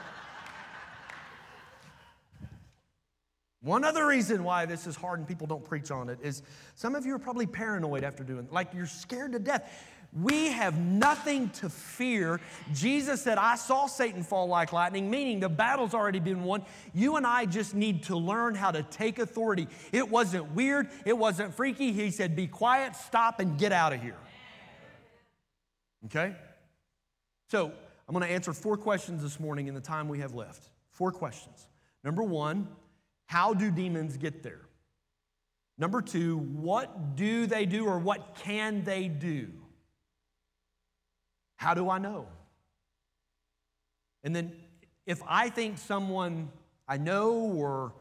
[3.67, 6.45] One other reason why this is hard and people don't preach on it is
[6.77, 9.69] some of you are probably paranoid after doing it, like you're scared to death.
[10.13, 12.41] We have nothing to fear.
[12.73, 16.65] Jesus said, I saw Satan fall like lightning, meaning the battle's already been won.
[16.95, 19.67] You and I just need to learn how to take authority.
[19.91, 21.91] It wasn't weird, it wasn't freaky.
[21.91, 24.17] He said, Be quiet, stop, and get out of here.
[26.05, 26.37] Okay?
[27.51, 27.73] So,
[28.09, 30.71] I'm to answer four questions this morning in the time we have left.
[30.93, 31.67] Four questions.
[32.05, 32.69] Number one,
[33.27, 34.63] how do demons get there?
[35.79, 39.49] Number two, what do they do or what can they do?
[41.57, 42.27] How do I know?
[44.25, 44.53] And then
[45.07, 46.51] if I think someone
[46.89, 47.93] I know or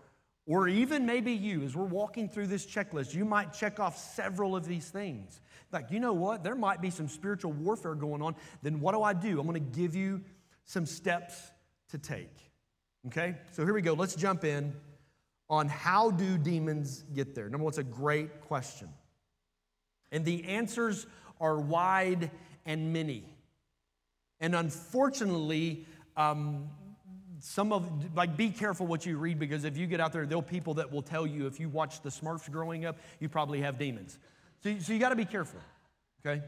[0.47, 4.55] or even maybe you, as we're walking through this checklist, you might check off several
[4.55, 5.41] of these things.
[5.71, 6.43] Like, you know what?
[6.43, 8.35] There might be some spiritual warfare going on.
[8.61, 9.39] Then what do I do?
[9.39, 10.21] I'm going to give you
[10.63, 11.51] some steps
[11.89, 12.37] to take.
[13.07, 13.35] Okay?
[13.53, 13.93] So here we go.
[13.93, 14.71] Let's jump in
[15.49, 17.49] on how do demons get there?
[17.49, 18.89] Number one, it's a great question.
[20.11, 21.05] And the answers
[21.39, 22.31] are wide
[22.65, 23.23] and many.
[24.39, 25.85] And unfortunately,
[26.17, 26.69] um,
[27.39, 30.41] some of like be careful what you read because if you get out there, there'll
[30.41, 33.77] people that will tell you if you watch the Smurfs growing up, you probably have
[33.77, 34.17] demons.
[34.63, 35.59] So, so you got to be careful.
[36.25, 36.41] Okay.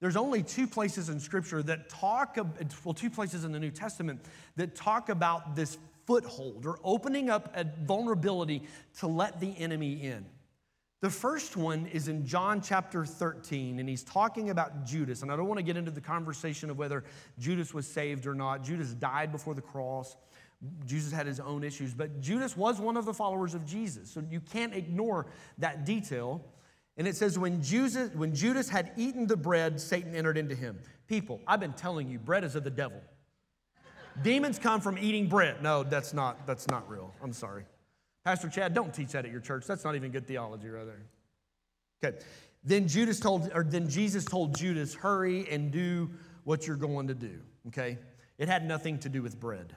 [0.00, 2.38] There's only two places in Scripture that talk,
[2.84, 4.20] well, two places in the New Testament
[4.56, 5.76] that talk about this
[6.08, 8.62] foothold or opening up a vulnerability
[8.98, 10.24] to let the enemy in.
[11.02, 15.20] The first one is in John chapter 13, and he's talking about Judas.
[15.20, 17.04] And I don't want to get into the conversation of whether
[17.38, 18.64] Judas was saved or not.
[18.64, 20.16] Judas died before the cross.
[20.86, 24.10] Jesus had his own issues, but Judas was one of the followers of Jesus.
[24.10, 25.26] So you can't ignore
[25.58, 26.42] that detail.
[26.96, 30.78] And it says, when Judas, when Judas had eaten the bread, Satan entered into him.
[31.06, 33.02] People, I've been telling you, bread is of the devil.
[34.22, 35.62] Demons come from eating bread.
[35.62, 37.14] No, that's not, that's not real.
[37.22, 37.64] I'm sorry.
[38.24, 39.66] Pastor Chad, don't teach that at your church.
[39.66, 41.02] That's not even good theology right there.
[42.04, 42.18] Okay.
[42.64, 46.10] Then Judas told, or then Jesus told Judas, hurry and do
[46.44, 47.40] what you're going to do.
[47.68, 47.98] Okay?
[48.38, 49.74] It had nothing to do with bread.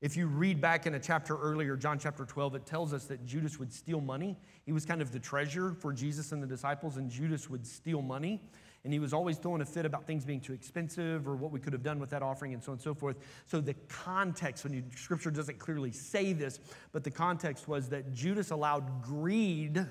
[0.00, 3.24] If you read back in a chapter earlier, John chapter 12, it tells us that
[3.24, 4.36] Judas would steal money.
[4.66, 8.02] He was kind of the treasurer for Jesus and the disciples, and Judas would steal
[8.02, 8.40] money
[8.84, 11.60] and he was always throwing a fit about things being too expensive or what we
[11.60, 13.16] could have done with that offering and so on and so forth.
[13.46, 16.58] So the context, when you, scripture doesn't clearly say this,
[16.90, 19.86] but the context was that Judas allowed greed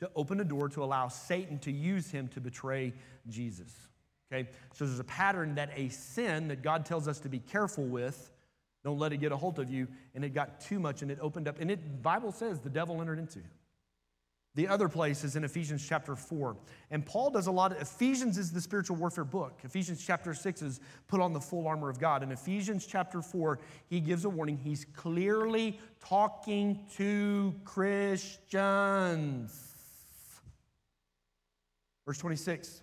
[0.00, 2.92] to open a door to allow Satan to use him to betray
[3.28, 3.72] Jesus.
[4.32, 4.48] Okay?
[4.74, 8.32] So there's a pattern that a sin that God tells us to be careful with,
[8.82, 9.86] don't let it get a hold of you,
[10.16, 11.60] and it got too much and it opened up.
[11.60, 13.50] And it Bible says the devil entered into him.
[14.54, 16.54] The other place is in Ephesians chapter 4.
[16.90, 19.60] And Paul does a lot of, Ephesians is the spiritual warfare book.
[19.64, 22.22] Ephesians chapter 6 is put on the full armor of God.
[22.22, 24.58] In Ephesians chapter 4, he gives a warning.
[24.58, 29.58] He's clearly talking to Christians.
[32.04, 32.82] Verse 26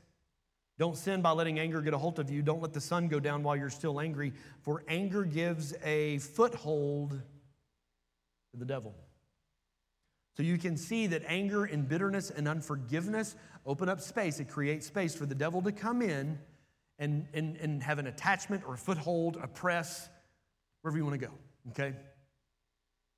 [0.79, 2.41] Don't sin by letting anger get a hold of you.
[2.41, 7.12] Don't let the sun go down while you're still angry, for anger gives a foothold
[7.12, 8.95] to the devil.
[10.39, 14.39] So you can see that anger and bitterness and unforgiveness open up space.
[14.39, 16.39] It creates space for the devil to come in
[16.97, 20.08] and, and, and have an attachment or a foothold, a press,
[20.82, 21.34] wherever you want to go,
[21.71, 21.93] okay?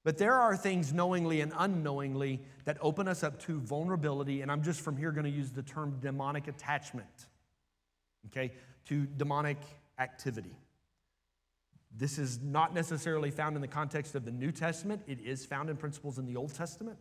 [0.04, 4.64] But there are things knowingly and unknowingly that open us up to vulnerability, and I'm
[4.64, 7.28] just from here going to use the term demonic attachment,
[8.30, 8.52] okay,
[8.86, 9.60] to demonic
[10.00, 10.58] activity.
[11.96, 15.70] This is not necessarily found in the context of the New Testament, it is found
[15.70, 16.98] in principles in the Old Testament.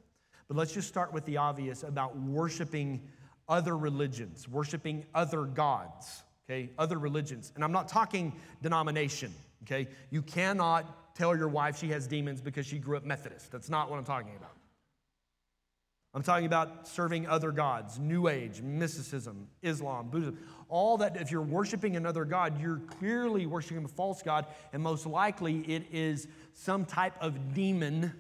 [0.51, 3.03] But let's just start with the obvious about worshiping
[3.49, 7.53] other religions, worshiping other gods, okay, other religions.
[7.55, 9.33] And I'm not talking denomination,
[9.63, 9.87] okay?
[10.11, 13.53] You cannot tell your wife she has demons because she grew up Methodist.
[13.53, 14.51] That's not what I'm talking about.
[16.15, 20.37] I'm talking about serving other gods, New Age, mysticism, Islam, Buddhism,
[20.69, 21.17] all that.
[21.17, 25.85] If you're worshiping another God, you're clearly worshiping a false God, and most likely it
[25.93, 28.15] is some type of demon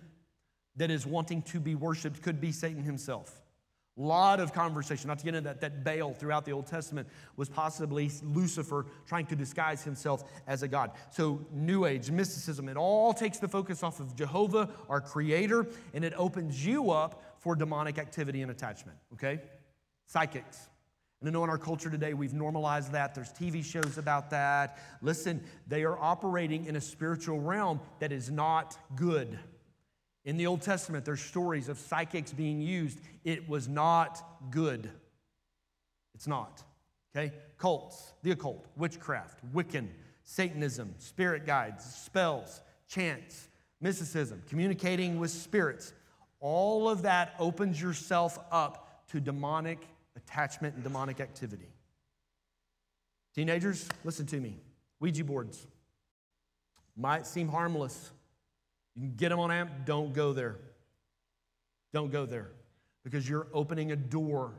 [0.80, 3.42] that is wanting to be worshiped could be Satan himself.
[3.98, 7.06] A lot of conversation, not to get into that, that Baal throughout the Old Testament
[7.36, 10.92] was possibly Lucifer trying to disguise himself as a god.
[11.10, 16.02] So, New Age, mysticism, it all takes the focus off of Jehovah, our creator, and
[16.02, 19.42] it opens you up for demonic activity and attachment, okay?
[20.06, 20.70] Psychics.
[21.20, 23.14] And I know in our culture today we've normalized that.
[23.14, 24.78] There's TV shows about that.
[25.02, 29.38] Listen, they are operating in a spiritual realm that is not good.
[30.24, 32.98] In the Old Testament, there's stories of psychics being used.
[33.24, 34.90] It was not good.
[36.14, 36.62] It's not.
[37.16, 37.32] Okay?
[37.58, 39.88] Cults, the occult, witchcraft, Wiccan,
[40.22, 43.48] Satanism, spirit guides, spells, chants,
[43.80, 45.92] mysticism, communicating with spirits.
[46.38, 49.78] All of that opens yourself up to demonic
[50.16, 51.68] attachment and demonic activity.
[53.34, 54.58] Teenagers, listen to me.
[55.00, 55.66] Ouija boards
[56.96, 58.10] might seem harmless
[59.00, 60.58] you can get them on AMP, don't go there.
[61.92, 62.50] Don't go there
[63.02, 64.52] because you're opening a door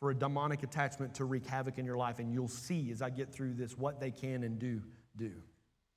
[0.00, 2.18] for a demonic attachment to wreak havoc in your life.
[2.18, 4.82] And you'll see as I get through this what they can and do
[5.16, 5.32] do.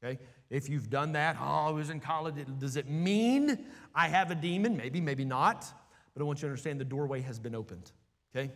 [0.04, 0.20] Okay?
[0.50, 4.36] If you've done that, oh, I was in college, does it mean I have a
[4.36, 4.78] demon?
[4.78, 5.66] Maybe, maybe not.
[6.14, 7.92] But I want you to understand the doorway has been opened.
[8.36, 8.52] Okay?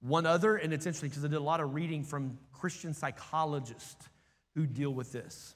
[0.00, 4.08] One other, and it's interesting because I did a lot of reading from Christian psychologists
[4.54, 5.54] who deal with this.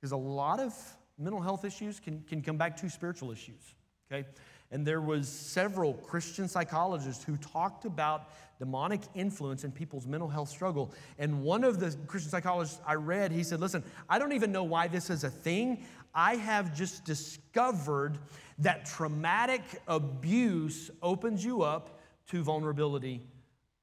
[0.00, 0.74] Because a lot of
[1.22, 3.74] mental health issues can, can come back to spiritual issues,
[4.10, 4.26] okay?
[4.70, 10.48] And there was several Christian psychologists who talked about demonic influence in people's mental health
[10.48, 10.92] struggle.
[11.18, 14.64] And one of the Christian psychologists I read, he said, listen, I don't even know
[14.64, 15.84] why this is a thing.
[16.14, 18.18] I have just discovered
[18.58, 23.20] that traumatic abuse opens you up to vulnerability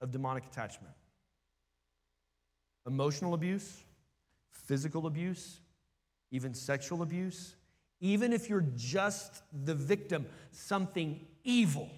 [0.02, 0.94] of demonic attachment.
[2.88, 3.84] Emotional abuse,
[4.52, 5.60] physical abuse,
[6.32, 7.56] even sexual abuse,
[8.02, 11.90] even if you're just the victim, something evil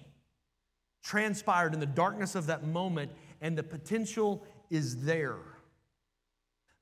[1.02, 5.36] transpired in the darkness of that moment, and the potential is there.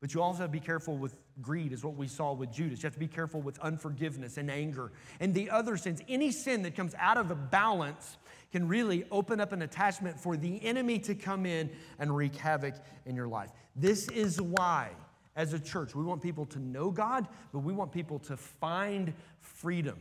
[0.00, 2.82] But you also have to be careful with greed, is what we saw with Judas.
[2.82, 6.00] You have to be careful with unforgiveness and anger and the other sins.
[6.08, 8.16] Any sin that comes out of a balance
[8.52, 12.74] can really open up an attachment for the enemy to come in and wreak havoc
[13.06, 13.50] in your life.
[13.76, 14.90] This is why
[15.40, 15.94] as a church.
[15.94, 19.96] We want people to know God, but we want people to find freedom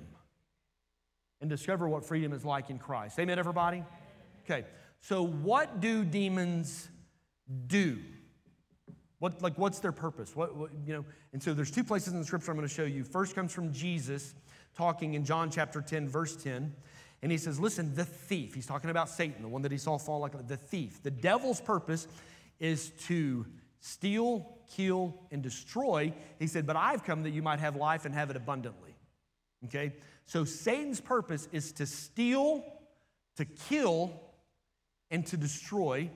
[1.40, 3.18] and discover what freedom is like in Christ.
[3.18, 3.86] Amen, everybody?
[4.44, 4.66] Okay,
[5.00, 6.90] so what do demons
[7.68, 8.00] do?
[9.20, 10.36] What, like, what's their purpose?
[10.36, 12.74] What, what, you know, and so there's two places in the scripture I'm going to
[12.74, 13.06] show you.
[13.06, 14.36] First comes from Jesus
[14.76, 16.74] talking in John chapter 10, verse 10.
[17.22, 19.98] And he says, Listen, the thief, he's talking about Satan, the one that he saw
[19.98, 21.02] fall like the thief.
[21.02, 22.08] The devil's purpose
[22.60, 23.46] is to
[23.80, 26.14] steal, kill, and destroy.
[26.40, 28.96] He said, But I've come that you might have life and have it abundantly.
[29.66, 29.94] Okay?
[30.26, 32.64] So Satan's purpose is to steal,
[33.38, 34.14] to kill,
[35.12, 36.10] and to destroy.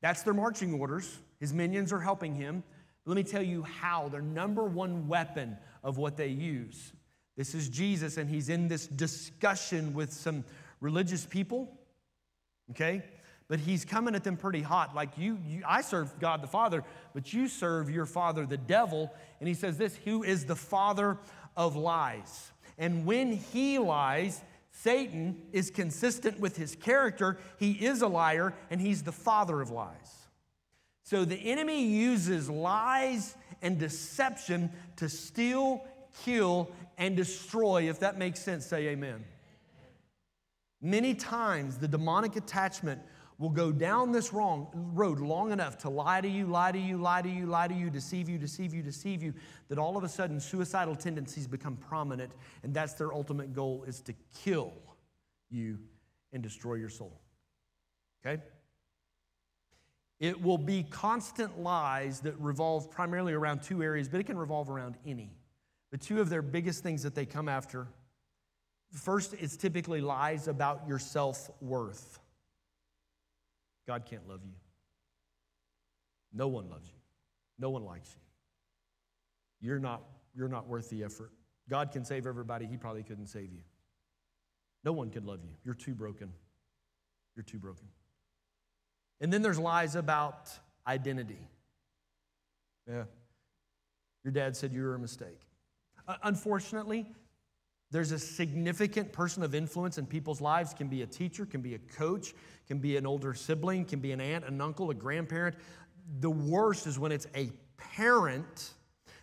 [0.00, 1.18] That's their marching orders.
[1.40, 2.62] His minions are helping him.
[3.04, 6.92] Let me tell you how their number one weapon of what they use.
[7.36, 10.44] This is Jesus, and he's in this discussion with some
[10.80, 11.78] religious people.
[12.70, 13.02] Okay?
[13.48, 14.94] But he's coming at them pretty hot.
[14.94, 16.84] Like you, you, I serve God the Father,
[17.14, 19.12] but you serve your father the devil.
[19.40, 21.18] And he says this who is the father
[21.56, 22.50] of lies.
[22.78, 27.38] And when he lies, Satan is consistent with his character.
[27.58, 30.26] He is a liar, and he's the father of lies.
[31.04, 35.84] So the enemy uses lies and deception to steal,
[36.24, 37.88] kill, and destroy.
[37.88, 39.24] If that makes sense, say amen.
[40.80, 43.02] Many times the demonic attachment
[43.42, 46.96] will go down this wrong road long enough to lie to you, lie to you,
[46.96, 49.34] lie to you, lie to you, deceive you, deceive you, deceive you,
[49.68, 52.30] that all of a sudden suicidal tendencies become prominent,
[52.62, 54.14] and that's their ultimate goal is to
[54.44, 54.72] kill
[55.50, 55.76] you
[56.32, 57.20] and destroy your soul.
[58.24, 58.40] Okay?
[60.20, 64.70] It will be constant lies that revolve primarily around two areas, but it can revolve
[64.70, 65.32] around any.
[65.90, 67.88] The two of their biggest things that they come after
[68.92, 72.20] first, it's typically lies about your self worth.
[73.86, 74.54] God can't love you.
[76.32, 76.98] No one loves you.
[77.58, 79.68] No one likes you.
[79.68, 80.02] You're not,
[80.34, 81.30] you're not worth the effort.
[81.68, 83.62] God can save everybody, He probably couldn't save you.
[84.84, 85.50] No one could love you.
[85.64, 86.32] You're too broken.
[87.36, 87.86] You're too broken.
[89.20, 90.50] And then there's lies about
[90.86, 91.48] identity.
[92.88, 93.04] Yeah.
[94.24, 95.40] Your dad said you were a mistake.
[96.08, 97.06] Uh, unfortunately,
[97.92, 100.72] there's a significant person of influence in people's lives.
[100.74, 102.34] Can be a teacher can be a coach
[102.66, 105.54] can be an older sibling can be an aunt an uncle a grandparent.
[106.20, 108.72] The worst is when it's a parent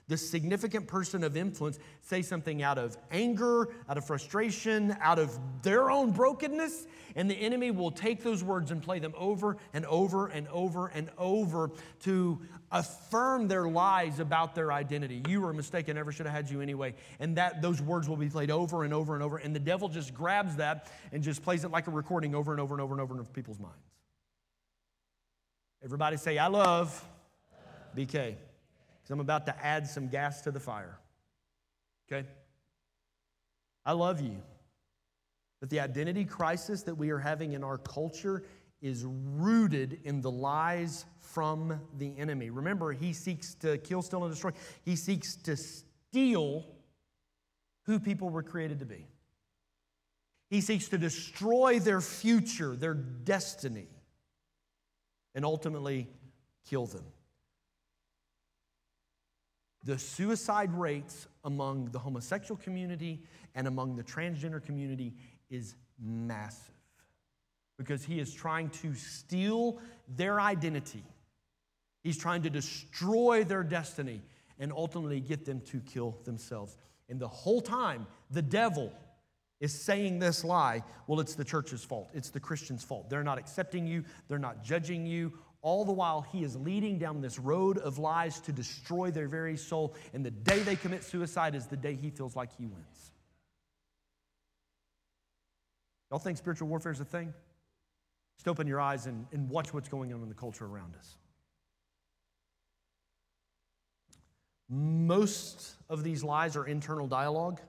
[0.10, 5.40] the significant person of influence say something out of anger, out of frustration, out of
[5.62, 9.86] their own brokenness, and the enemy will take those words and play them over and
[9.86, 11.70] over and over and over
[12.02, 12.42] to
[12.72, 15.22] affirm their lies about their identity.
[15.28, 16.96] You were mistaken, never should have had you anyway.
[17.20, 19.90] And that those words will be played over and over and over, and the devil
[19.90, 22.96] just grabs that and just plays it like a recording over and over and over
[22.96, 23.78] and over in people's minds.
[25.84, 27.06] Everybody say, I love
[27.96, 28.36] BK
[29.10, 31.00] because I'm about to add some gas to the fire.
[32.08, 32.28] Okay?
[33.84, 34.38] I love you.
[35.60, 38.44] But the identity crisis that we are having in our culture
[38.84, 42.52] is rooted in the lies from the enemy.
[42.52, 44.52] Remember, he seeks to kill, steal, and destroy.
[44.86, 46.66] He seeks to steal
[47.88, 49.08] who people were created to be.
[50.52, 53.88] He seeks to destroy their future, their destiny,
[55.34, 56.08] and ultimately
[56.70, 57.06] kill them.
[59.84, 63.24] The suicide rates among the homosexual community
[63.56, 65.14] and among the transgender community
[65.50, 66.76] is massive
[67.78, 69.80] because he is trying to steal
[70.16, 71.04] their identity.
[72.04, 74.22] He's trying to destroy their destiny
[74.60, 76.76] and ultimately get them to kill themselves.
[77.08, 78.92] And the whole time, the devil
[79.60, 82.10] is saying this lie well, it's the church's fault.
[82.14, 83.10] It's the Christian's fault.
[83.10, 85.34] They're not accepting you, they're not judging you.
[85.62, 89.58] All the while, he is leading down this road of lies to destroy their very
[89.58, 89.94] soul.
[90.14, 93.12] And the day they commit suicide is the day he feels like he wins.
[96.10, 97.34] Y'all think spiritual warfare is a thing?
[98.38, 101.18] Just open your eyes and, and watch what's going on in the culture around us.
[104.70, 107.60] Most of these lies are internal dialogue,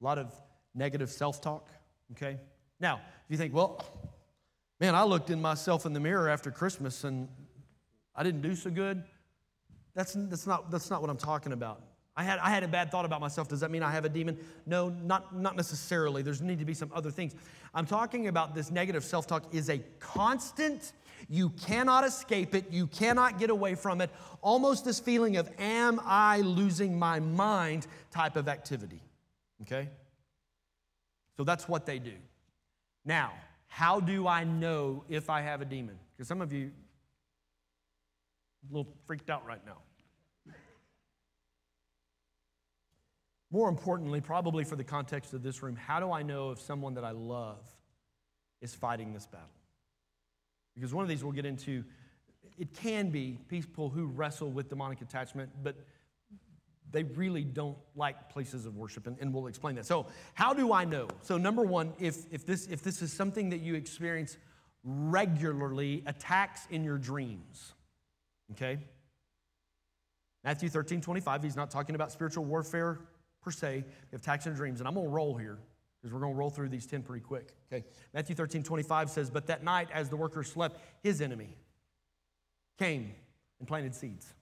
[0.00, 0.34] a lot of
[0.74, 1.70] negative self talk,
[2.12, 2.38] okay?
[2.80, 3.82] Now, if you think, well,
[4.80, 7.28] Man, I looked in myself in the mirror after Christmas and
[8.14, 9.02] I didn't do so good.
[9.94, 11.80] That's, that's, not, that's not what I'm talking about.
[12.16, 13.48] I had, I had a bad thought about myself.
[13.48, 14.38] Does that mean I have a demon?
[14.66, 16.22] No, not, not necessarily.
[16.22, 17.34] There's need to be some other things.
[17.74, 20.92] I'm talking about this negative self talk is a constant,
[21.28, 24.10] you cannot escape it, you cannot get away from it.
[24.42, 29.02] Almost this feeling of, am I losing my mind type of activity.
[29.62, 29.88] Okay?
[31.36, 32.14] So that's what they do.
[33.04, 33.32] Now,
[33.74, 35.98] how do I know if I have a demon?
[36.12, 36.70] Because some of you
[38.70, 39.78] a little freaked out right now.
[43.50, 46.94] More importantly, probably for the context of this room, how do I know if someone
[46.94, 47.66] that I love
[48.60, 49.48] is fighting this battle?
[50.76, 51.82] Because one of these we'll get into,
[52.56, 55.74] it can be people who wrestle with demonic attachment, but
[56.94, 59.84] they really don't like places of worship, and, and, we'll explain that.
[59.84, 61.08] So, how do I know?
[61.22, 64.38] So, number one, if, if, this, if this is something that you experience
[64.84, 67.74] regularly, attacks in your dreams,
[68.52, 68.78] okay?
[70.44, 73.00] Matthew 13, 25, he's not talking about spiritual warfare
[73.42, 74.80] per se, attacks in dreams.
[74.80, 75.58] And I'm gonna roll here
[76.00, 77.84] because we're gonna roll through these 10 pretty quick, okay?
[78.12, 81.56] Matthew 13, 25 says, But that night, as the workers slept, his enemy
[82.78, 83.12] came
[83.58, 84.32] and planted seeds.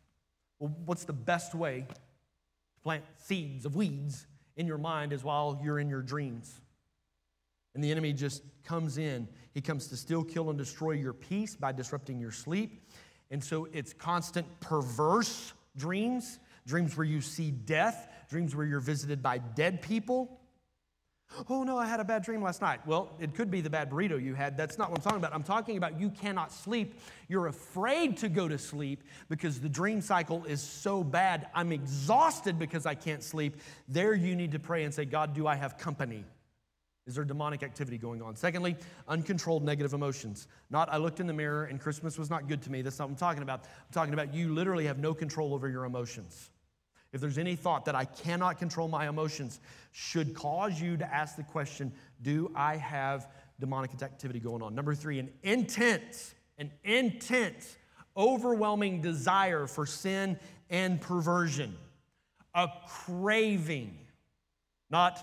[0.59, 1.87] Well, what's the best way
[2.83, 4.27] plant seeds of weeds
[4.57, 6.61] in your mind as while you're in your dreams.
[7.75, 9.29] And the enemy just comes in.
[9.55, 12.91] He comes to steal, kill, and destroy your peace by disrupting your sleep.
[13.31, 19.23] And so it's constant perverse dreams, dreams where you see death, dreams where you're visited
[19.23, 20.39] by dead people,
[21.49, 22.87] Oh no, I had a bad dream last night.
[22.87, 24.57] Well, it could be the bad burrito you had.
[24.57, 25.35] That's not what I'm talking about.
[25.35, 27.01] I'm talking about you cannot sleep.
[27.29, 31.49] You're afraid to go to sleep because the dream cycle is so bad.
[31.55, 33.57] I'm exhausted because I can't sleep.
[33.89, 36.25] There you need to pray and say, God, do I have company?
[37.07, 38.37] Is there demonic activity going on?
[38.37, 38.77] Secondly,
[39.09, 40.47] uncontrolled negative emotions.
[40.71, 42.83] Not, I looked in the mirror and Christmas was not good to me.
[42.83, 43.65] That's not what I'm talking about.
[43.65, 46.51] I'm talking about you literally have no control over your emotions.
[47.13, 49.61] If there's any thought that I cannot control my emotions,
[49.91, 51.93] should cause you to ask the question
[52.23, 53.29] Do I have
[53.61, 54.75] demonic activity going on?
[54.75, 57.77] Number three, an intense, an intense,
[58.17, 60.39] overwhelming desire for sin
[60.71, 61.77] and perversion,
[62.55, 63.99] a craving,
[64.91, 65.23] not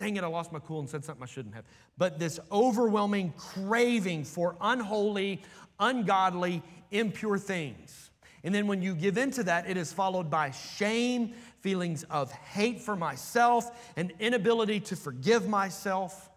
[0.00, 1.64] dang it, I lost my cool and said something I shouldn't have.
[1.98, 5.42] But this overwhelming craving for unholy,
[5.78, 8.09] ungodly, impure things.
[8.42, 12.80] And then when you give into that, it is followed by shame, feelings of hate
[12.80, 16.30] for myself, an inability to forgive myself.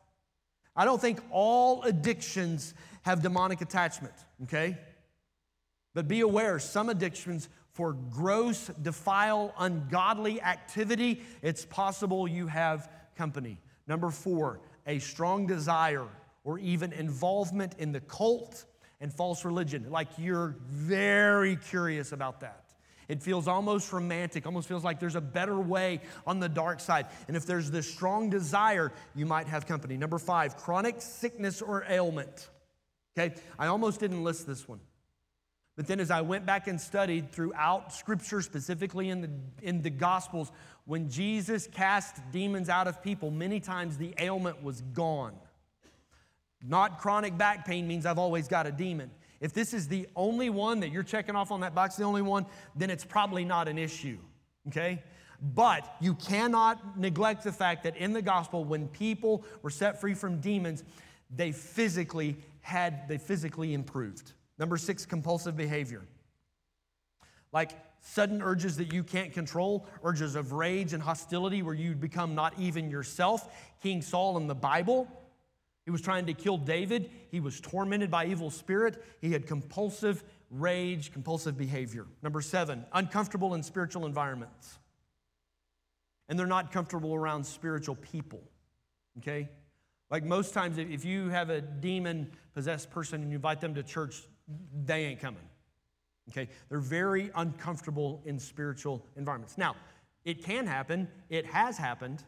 [0.75, 2.73] I don't think all addictions
[3.03, 4.77] have demonic attachment, okay?
[5.93, 13.59] But be aware, some addictions for gross, defile, ungodly activity, it's possible you have company.
[13.87, 16.07] Number four, a strong desire
[16.43, 18.65] or even involvement in the cult
[19.03, 19.85] and false religion.
[19.91, 22.63] Like you're very curious about that.
[23.09, 27.07] It feels almost romantic, almost feels like there's a better way on the dark side.
[27.27, 29.97] And if there's this strong desire, you might have company.
[29.97, 32.49] Number five, chronic sickness or ailment.
[33.15, 34.79] Okay, I almost didn't list this one.
[35.75, 39.29] But then as I went back and studied throughout Scripture, specifically in the,
[39.61, 40.49] in the Gospels,
[40.85, 45.33] when Jesus cast demons out of people, many times the ailment was gone.
[46.65, 49.11] Not chronic back pain means I've always got a demon.
[49.41, 52.21] If this is the only one that you're checking off on that box, the only
[52.21, 52.45] one,
[52.75, 54.17] then it's probably not an issue,
[54.69, 55.03] okay?
[55.41, 60.13] But you cannot neglect the fact that in the gospel, when people were set free
[60.13, 60.85] from demons,
[61.29, 64.31] they physically had, they physically improved.
[64.57, 66.03] Number six, compulsive behavior.
[67.51, 72.35] Like sudden urges that you can't control, urges of rage and hostility where you become
[72.35, 73.53] not even yourself.
[73.81, 75.07] King Saul in the Bible,
[75.85, 77.09] he was trying to kill David.
[77.29, 79.03] He was tormented by evil spirit.
[79.19, 82.05] He had compulsive rage, compulsive behavior.
[82.21, 84.77] Number seven, uncomfortable in spiritual environments.
[86.29, 88.41] And they're not comfortable around spiritual people,
[89.17, 89.49] okay?
[90.09, 93.83] Like most times, if you have a demon possessed person and you invite them to
[93.83, 94.23] church,
[94.85, 95.43] they ain't coming.
[96.29, 96.47] Okay?
[96.69, 99.57] They're very uncomfortable in spiritual environments.
[99.57, 99.75] Now,
[100.23, 102.23] it can happen, it has happened,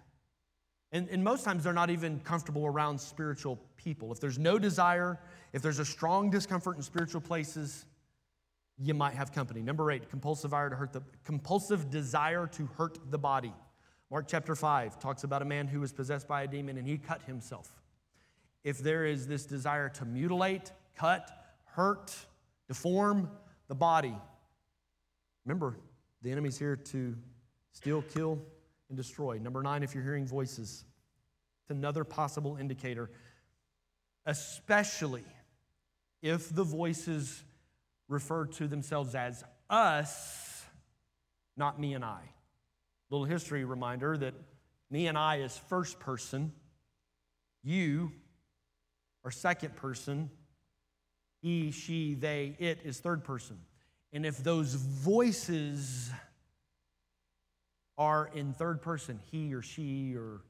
[0.96, 4.14] and, and most times they're not even comfortable around spiritual people.
[4.14, 5.20] If there's no desire,
[5.52, 7.86] if there's a strong discomfort in spiritual places,
[8.78, 9.62] you might have company.
[9.62, 13.54] Number eight, compulsive desire to hurt the compulsive desire to hurt the body.
[14.10, 16.98] Mark chapter 5 talks about a man who was possessed by a demon and he
[16.98, 17.82] cut himself.
[18.64, 21.30] If there is this desire to mutilate, cut,
[21.66, 22.16] hurt,
[22.70, 23.30] deform,
[23.68, 24.16] the body.
[25.46, 25.76] Remember,
[26.22, 27.18] the enemy's here to
[27.74, 28.40] steal, kill,
[28.96, 29.38] and destroy.
[29.38, 30.86] Number nine, if you're hearing voices,
[31.64, 33.10] it's another possible indicator,
[34.26, 35.26] especially
[36.22, 37.44] if the voices
[38.08, 40.64] refer to themselves as us,
[41.58, 42.22] not me and I.
[43.10, 44.34] Little history reminder that
[44.90, 46.54] me and I is first person,
[47.64, 48.14] you
[49.26, 50.30] are second person,
[51.42, 53.58] he, she, they, it is third person.
[54.14, 56.10] And if those voices
[57.98, 60.42] are in third person, he or she, or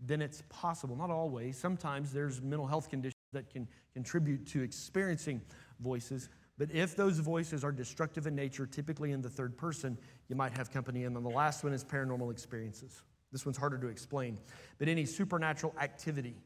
[0.00, 1.56] then it's possible, not always.
[1.56, 5.40] Sometimes there's mental health conditions that can contribute to experiencing
[5.80, 6.28] voices.
[6.58, 9.96] But if those voices are destructive in nature, typically in the third person,
[10.28, 11.04] you might have company.
[11.04, 13.02] And then the last one is paranormal experiences.
[13.32, 14.38] This one's harder to explain.
[14.78, 16.36] But any supernatural activity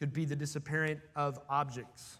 [0.00, 2.18] could be the disappearance of objects,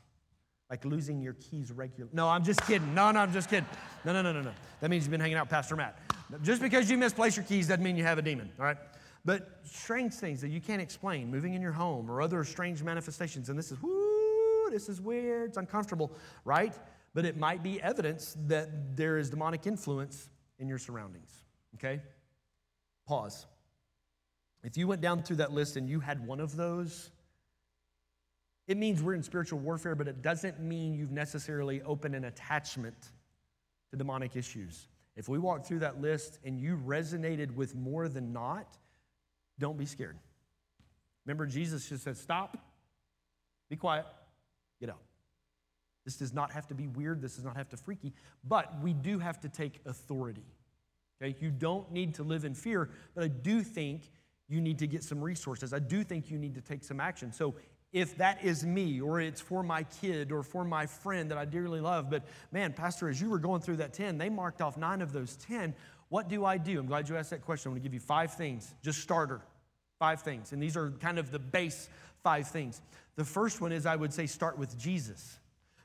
[0.73, 2.11] like losing your keys regularly.
[2.15, 2.95] No, I'm just kidding.
[2.95, 3.67] No, no, I'm just kidding.
[4.07, 4.53] No, no, no, no, no.
[4.81, 5.99] That means you've been hanging out Pastor Matt.
[6.43, 8.79] Just because you misplace your keys doesn't mean you have a demon, all right?
[9.23, 13.51] But strange things that you can't explain, moving in your home or other strange manifestations.
[13.51, 16.11] And this is, whoo, this is weird, it's uncomfortable,
[16.47, 16.73] right?
[17.13, 21.35] But it might be evidence that there is demonic influence in your surroundings,
[21.75, 22.01] okay?
[23.07, 23.45] Pause.
[24.65, 27.11] If you went down through that list and you had one of those,
[28.69, 33.11] it means we're in spiritual warfare, but it doesn't mean you've necessarily opened an attachment
[33.91, 34.89] to demonic issues.
[35.17, 38.79] If we walk through that list and you resonated with more than not,
[39.59, 40.17] don't be scared.
[41.27, 42.57] Remember, Jesus just said, Stop,
[43.69, 44.07] be quiet,
[44.81, 45.03] get out.
[46.05, 48.13] This does not have to be weird, this does not have to freaky,
[48.45, 50.47] but we do have to take authority.
[51.21, 51.37] Okay?
[51.41, 54.11] You don't need to live in fear, but I do think
[54.49, 55.73] you need to get some resources.
[55.73, 57.33] I do think you need to take some action.
[57.33, 57.55] So
[57.93, 61.45] if that is me or it's for my kid or for my friend that I
[61.45, 62.09] dearly love.
[62.11, 65.13] But man, Pastor, as you were going through that 10, they marked off nine of
[65.13, 65.75] those 10.
[66.09, 66.79] What do I do?
[66.79, 67.69] I'm glad you asked that question.
[67.69, 69.41] I'm going to give you five things, just starter.
[69.99, 70.53] Five things.
[70.53, 71.89] And these are kind of the base
[72.23, 72.81] five things.
[73.17, 75.39] The first one is I would say start with Jesus.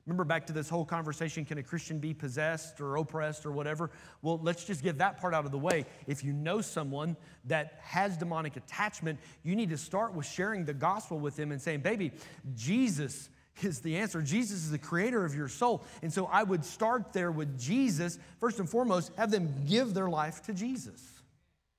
[0.08, 3.92] Remember back to this whole conversation can a Christian be possessed or oppressed or whatever?
[4.22, 5.86] Well, let's just get that part out of the way.
[6.08, 10.74] If you know someone that has demonic attachment, you need to start with sharing the
[10.74, 12.14] gospel with them and saying, Baby,
[12.56, 13.30] Jesus
[13.62, 14.22] is the answer.
[14.22, 15.84] Jesus is the creator of your soul.
[16.02, 18.18] And so I would start there with Jesus.
[18.40, 21.04] First and foremost, have them give their life to Jesus.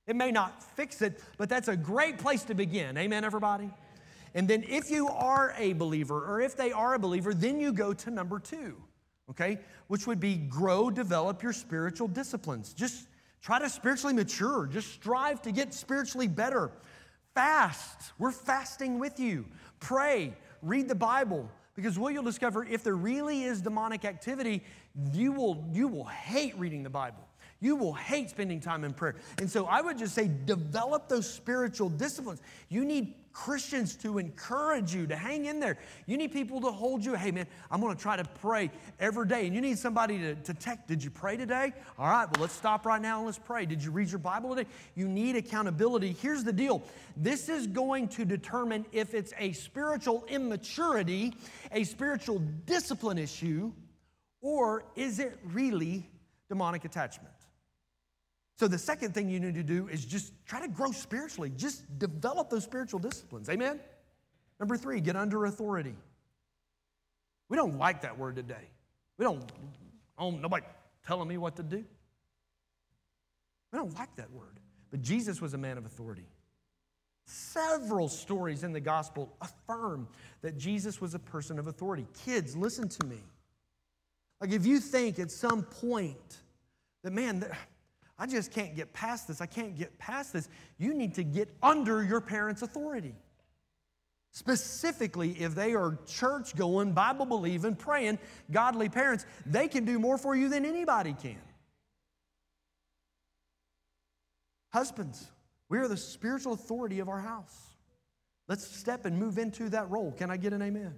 [0.07, 2.99] It may not fix it, but that's a great place to begin.
[2.99, 3.71] Amen, everybody?
[4.39, 7.73] And then if you are a believer, or if they are a believer, then you
[7.73, 8.77] go to number two,
[9.29, 9.59] okay?
[9.89, 12.73] Which would be grow, develop your spiritual disciplines.
[12.73, 13.09] Just
[13.43, 14.69] try to spiritually mature.
[14.69, 16.71] Just strive to get spiritually better.
[17.35, 18.13] Fast.
[18.17, 19.45] We're fasting with you.
[19.81, 20.37] Pray.
[20.63, 21.51] Read the Bible.
[21.75, 24.63] Because what you'll discover, if there really is demonic activity,
[25.13, 27.27] you will, you will hate reading the Bible.
[27.59, 29.17] You will hate spending time in prayer.
[29.39, 32.41] And so I would just say, develop those spiritual disciplines.
[32.69, 35.79] You need Christians to encourage you to hang in there.
[36.07, 37.15] You need people to hold you.
[37.15, 39.47] Hey, man, I'm going to try to pray every day.
[39.47, 40.87] And you need somebody to, to text.
[40.87, 41.73] Did you pray today?
[41.99, 43.67] All right, well, let's stop right now and let's pray.
[43.67, 44.69] Did you read your Bible today?
[44.95, 46.17] You need accountability.
[46.21, 46.83] Here's the deal
[47.17, 51.35] this is going to determine if it's a spiritual immaturity,
[51.73, 53.73] a spiritual discipline issue,
[54.41, 56.09] or is it really
[56.49, 57.33] demonic attachment?
[58.59, 61.53] So, the second thing you need to do is just try to grow spiritually.
[61.57, 63.49] Just develop those spiritual disciplines.
[63.49, 63.79] Amen?
[64.59, 65.95] Number three, get under authority.
[67.49, 68.69] We don't like that word today.
[69.17, 69.45] We don't,
[70.19, 70.67] oh, nobody
[71.07, 71.85] telling me what to do.
[73.73, 74.59] We don't like that word.
[74.91, 76.27] But Jesus was a man of authority.
[77.27, 80.09] Several stories in the gospel affirm
[80.41, 82.07] that Jesus was a person of authority.
[82.25, 83.19] Kids, listen to me.
[84.41, 86.39] Like, if you think at some point
[87.05, 87.45] that, man,
[88.19, 89.41] I just can't get past this.
[89.41, 90.49] I can't get past this.
[90.77, 93.15] You need to get under your parents' authority.
[94.33, 98.19] Specifically, if they are church going, Bible believing, praying,
[98.51, 101.39] godly parents, they can do more for you than anybody can.
[104.73, 105.31] Husbands,
[105.69, 107.57] we are the spiritual authority of our house.
[108.49, 110.13] Let's step and move into that role.
[110.13, 110.95] Can I get an amen?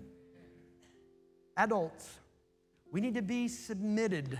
[1.56, 2.18] Adults,
[2.90, 4.38] we need to be submitted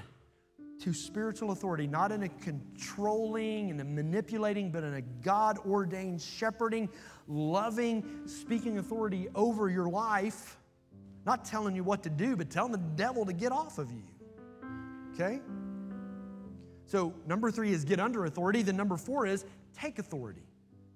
[0.81, 6.20] to spiritual authority, not in a controlling and a manipulating, but in a God ordained,
[6.20, 6.89] shepherding,
[7.28, 10.59] loving, speaking authority over your life.
[11.26, 14.03] Not telling you what to do, but telling the devil to get off of you.
[15.14, 15.41] Okay?
[16.87, 18.62] So, number three is get under authority.
[18.62, 19.45] Then, number four is
[19.78, 20.43] take authority.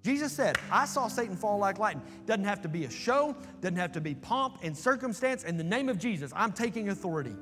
[0.03, 2.05] Jesus said, I saw Satan fall like lightning.
[2.25, 5.43] Doesn't have to be a show, doesn't have to be pomp and circumstance.
[5.43, 7.35] In the name of Jesus, I'm taking authority.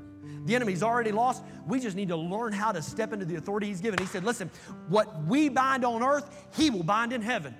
[0.45, 1.43] The enemy's already lost.
[1.67, 3.99] We just need to learn how to step into the authority he's given.
[3.99, 4.49] He said, Listen,
[4.89, 7.55] what we bind on earth, he will bind in heaven.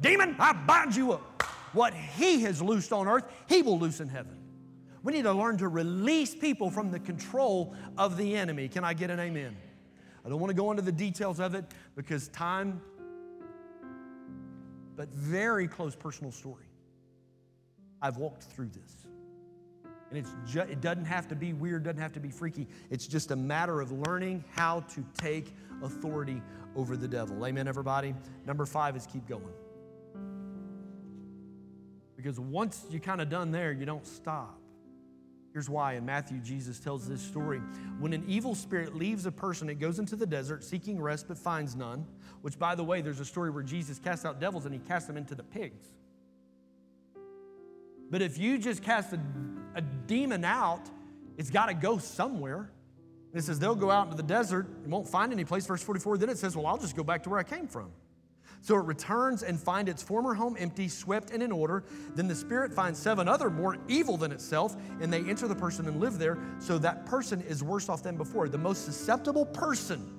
[0.00, 1.42] Demon, I bind you up.
[1.72, 4.36] What he has loosed on earth, he will loose in heaven.
[5.02, 8.68] We need to learn to release people from the control of the enemy.
[8.68, 9.56] Can I get an amen?
[10.24, 11.64] I don't want to go into the details of it
[11.96, 12.80] because time,
[14.96, 16.66] but very close personal story.
[18.02, 19.06] I've walked through this.
[20.10, 22.66] And it's ju- it doesn't have to be weird, doesn't have to be freaky.
[22.90, 26.42] It's just a matter of learning how to take authority
[26.74, 27.46] over the devil.
[27.46, 28.14] Amen, everybody?
[28.44, 29.54] Number five is keep going.
[32.16, 34.60] Because once you're kind of done there, you don't stop.
[35.52, 35.94] Here's why.
[35.94, 37.60] In Matthew, Jesus tells this story.
[37.98, 41.38] When an evil spirit leaves a person, it goes into the desert seeking rest but
[41.38, 42.06] finds none.
[42.42, 45.06] Which, by the way, there's a story where Jesus cast out devils and he cast
[45.06, 45.86] them into the pigs.
[48.10, 49.20] But if you just cast a,
[49.76, 50.90] a demon out,
[51.38, 52.70] it's got to go somewhere.
[53.32, 55.66] it says they'll go out into the desert and won't find any place.
[55.66, 57.92] Verse 44, then it says, Well, I'll just go back to where I came from.
[58.62, 61.84] So it returns and finds its former home empty, swept, and in order.
[62.14, 65.88] Then the spirit finds seven other more evil than itself, and they enter the person
[65.88, 66.36] and live there.
[66.58, 68.48] So that person is worse off than before.
[68.48, 70.16] The most susceptible person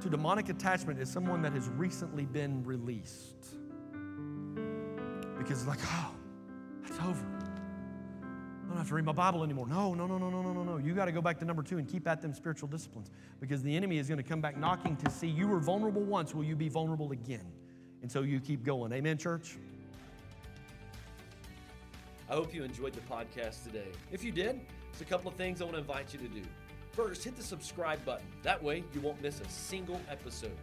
[0.00, 3.61] to demonic attachment is someone that has recently been released
[5.42, 6.14] because it's like, oh,
[6.82, 7.26] that's over.
[8.64, 9.66] I don't have to read my Bible anymore.
[9.66, 10.76] No, no, no, no, no, no, no, no.
[10.78, 13.62] You got to go back to number two and keep at them spiritual disciplines because
[13.62, 16.34] the enemy is going to come back knocking to see you were vulnerable once.
[16.34, 17.44] Will you be vulnerable again?
[18.02, 18.92] And so you keep going.
[18.92, 19.58] Amen, church?
[22.30, 23.88] I hope you enjoyed the podcast today.
[24.10, 26.42] If you did, there's a couple of things I want to invite you to do.
[26.92, 28.26] First, hit the subscribe button.
[28.42, 30.56] That way, you won't miss a single episode.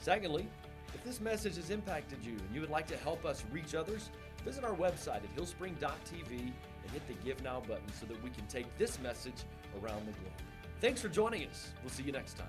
[0.00, 0.46] Secondly,
[0.94, 4.10] if this message has impacted you and you would like to help us reach others,
[4.46, 8.46] visit our website at hillspring.tv and hit the Give Now button so that we can
[8.46, 9.42] take this message
[9.82, 10.32] around the globe.
[10.80, 11.72] Thanks for joining us.
[11.82, 12.46] We'll see you next time.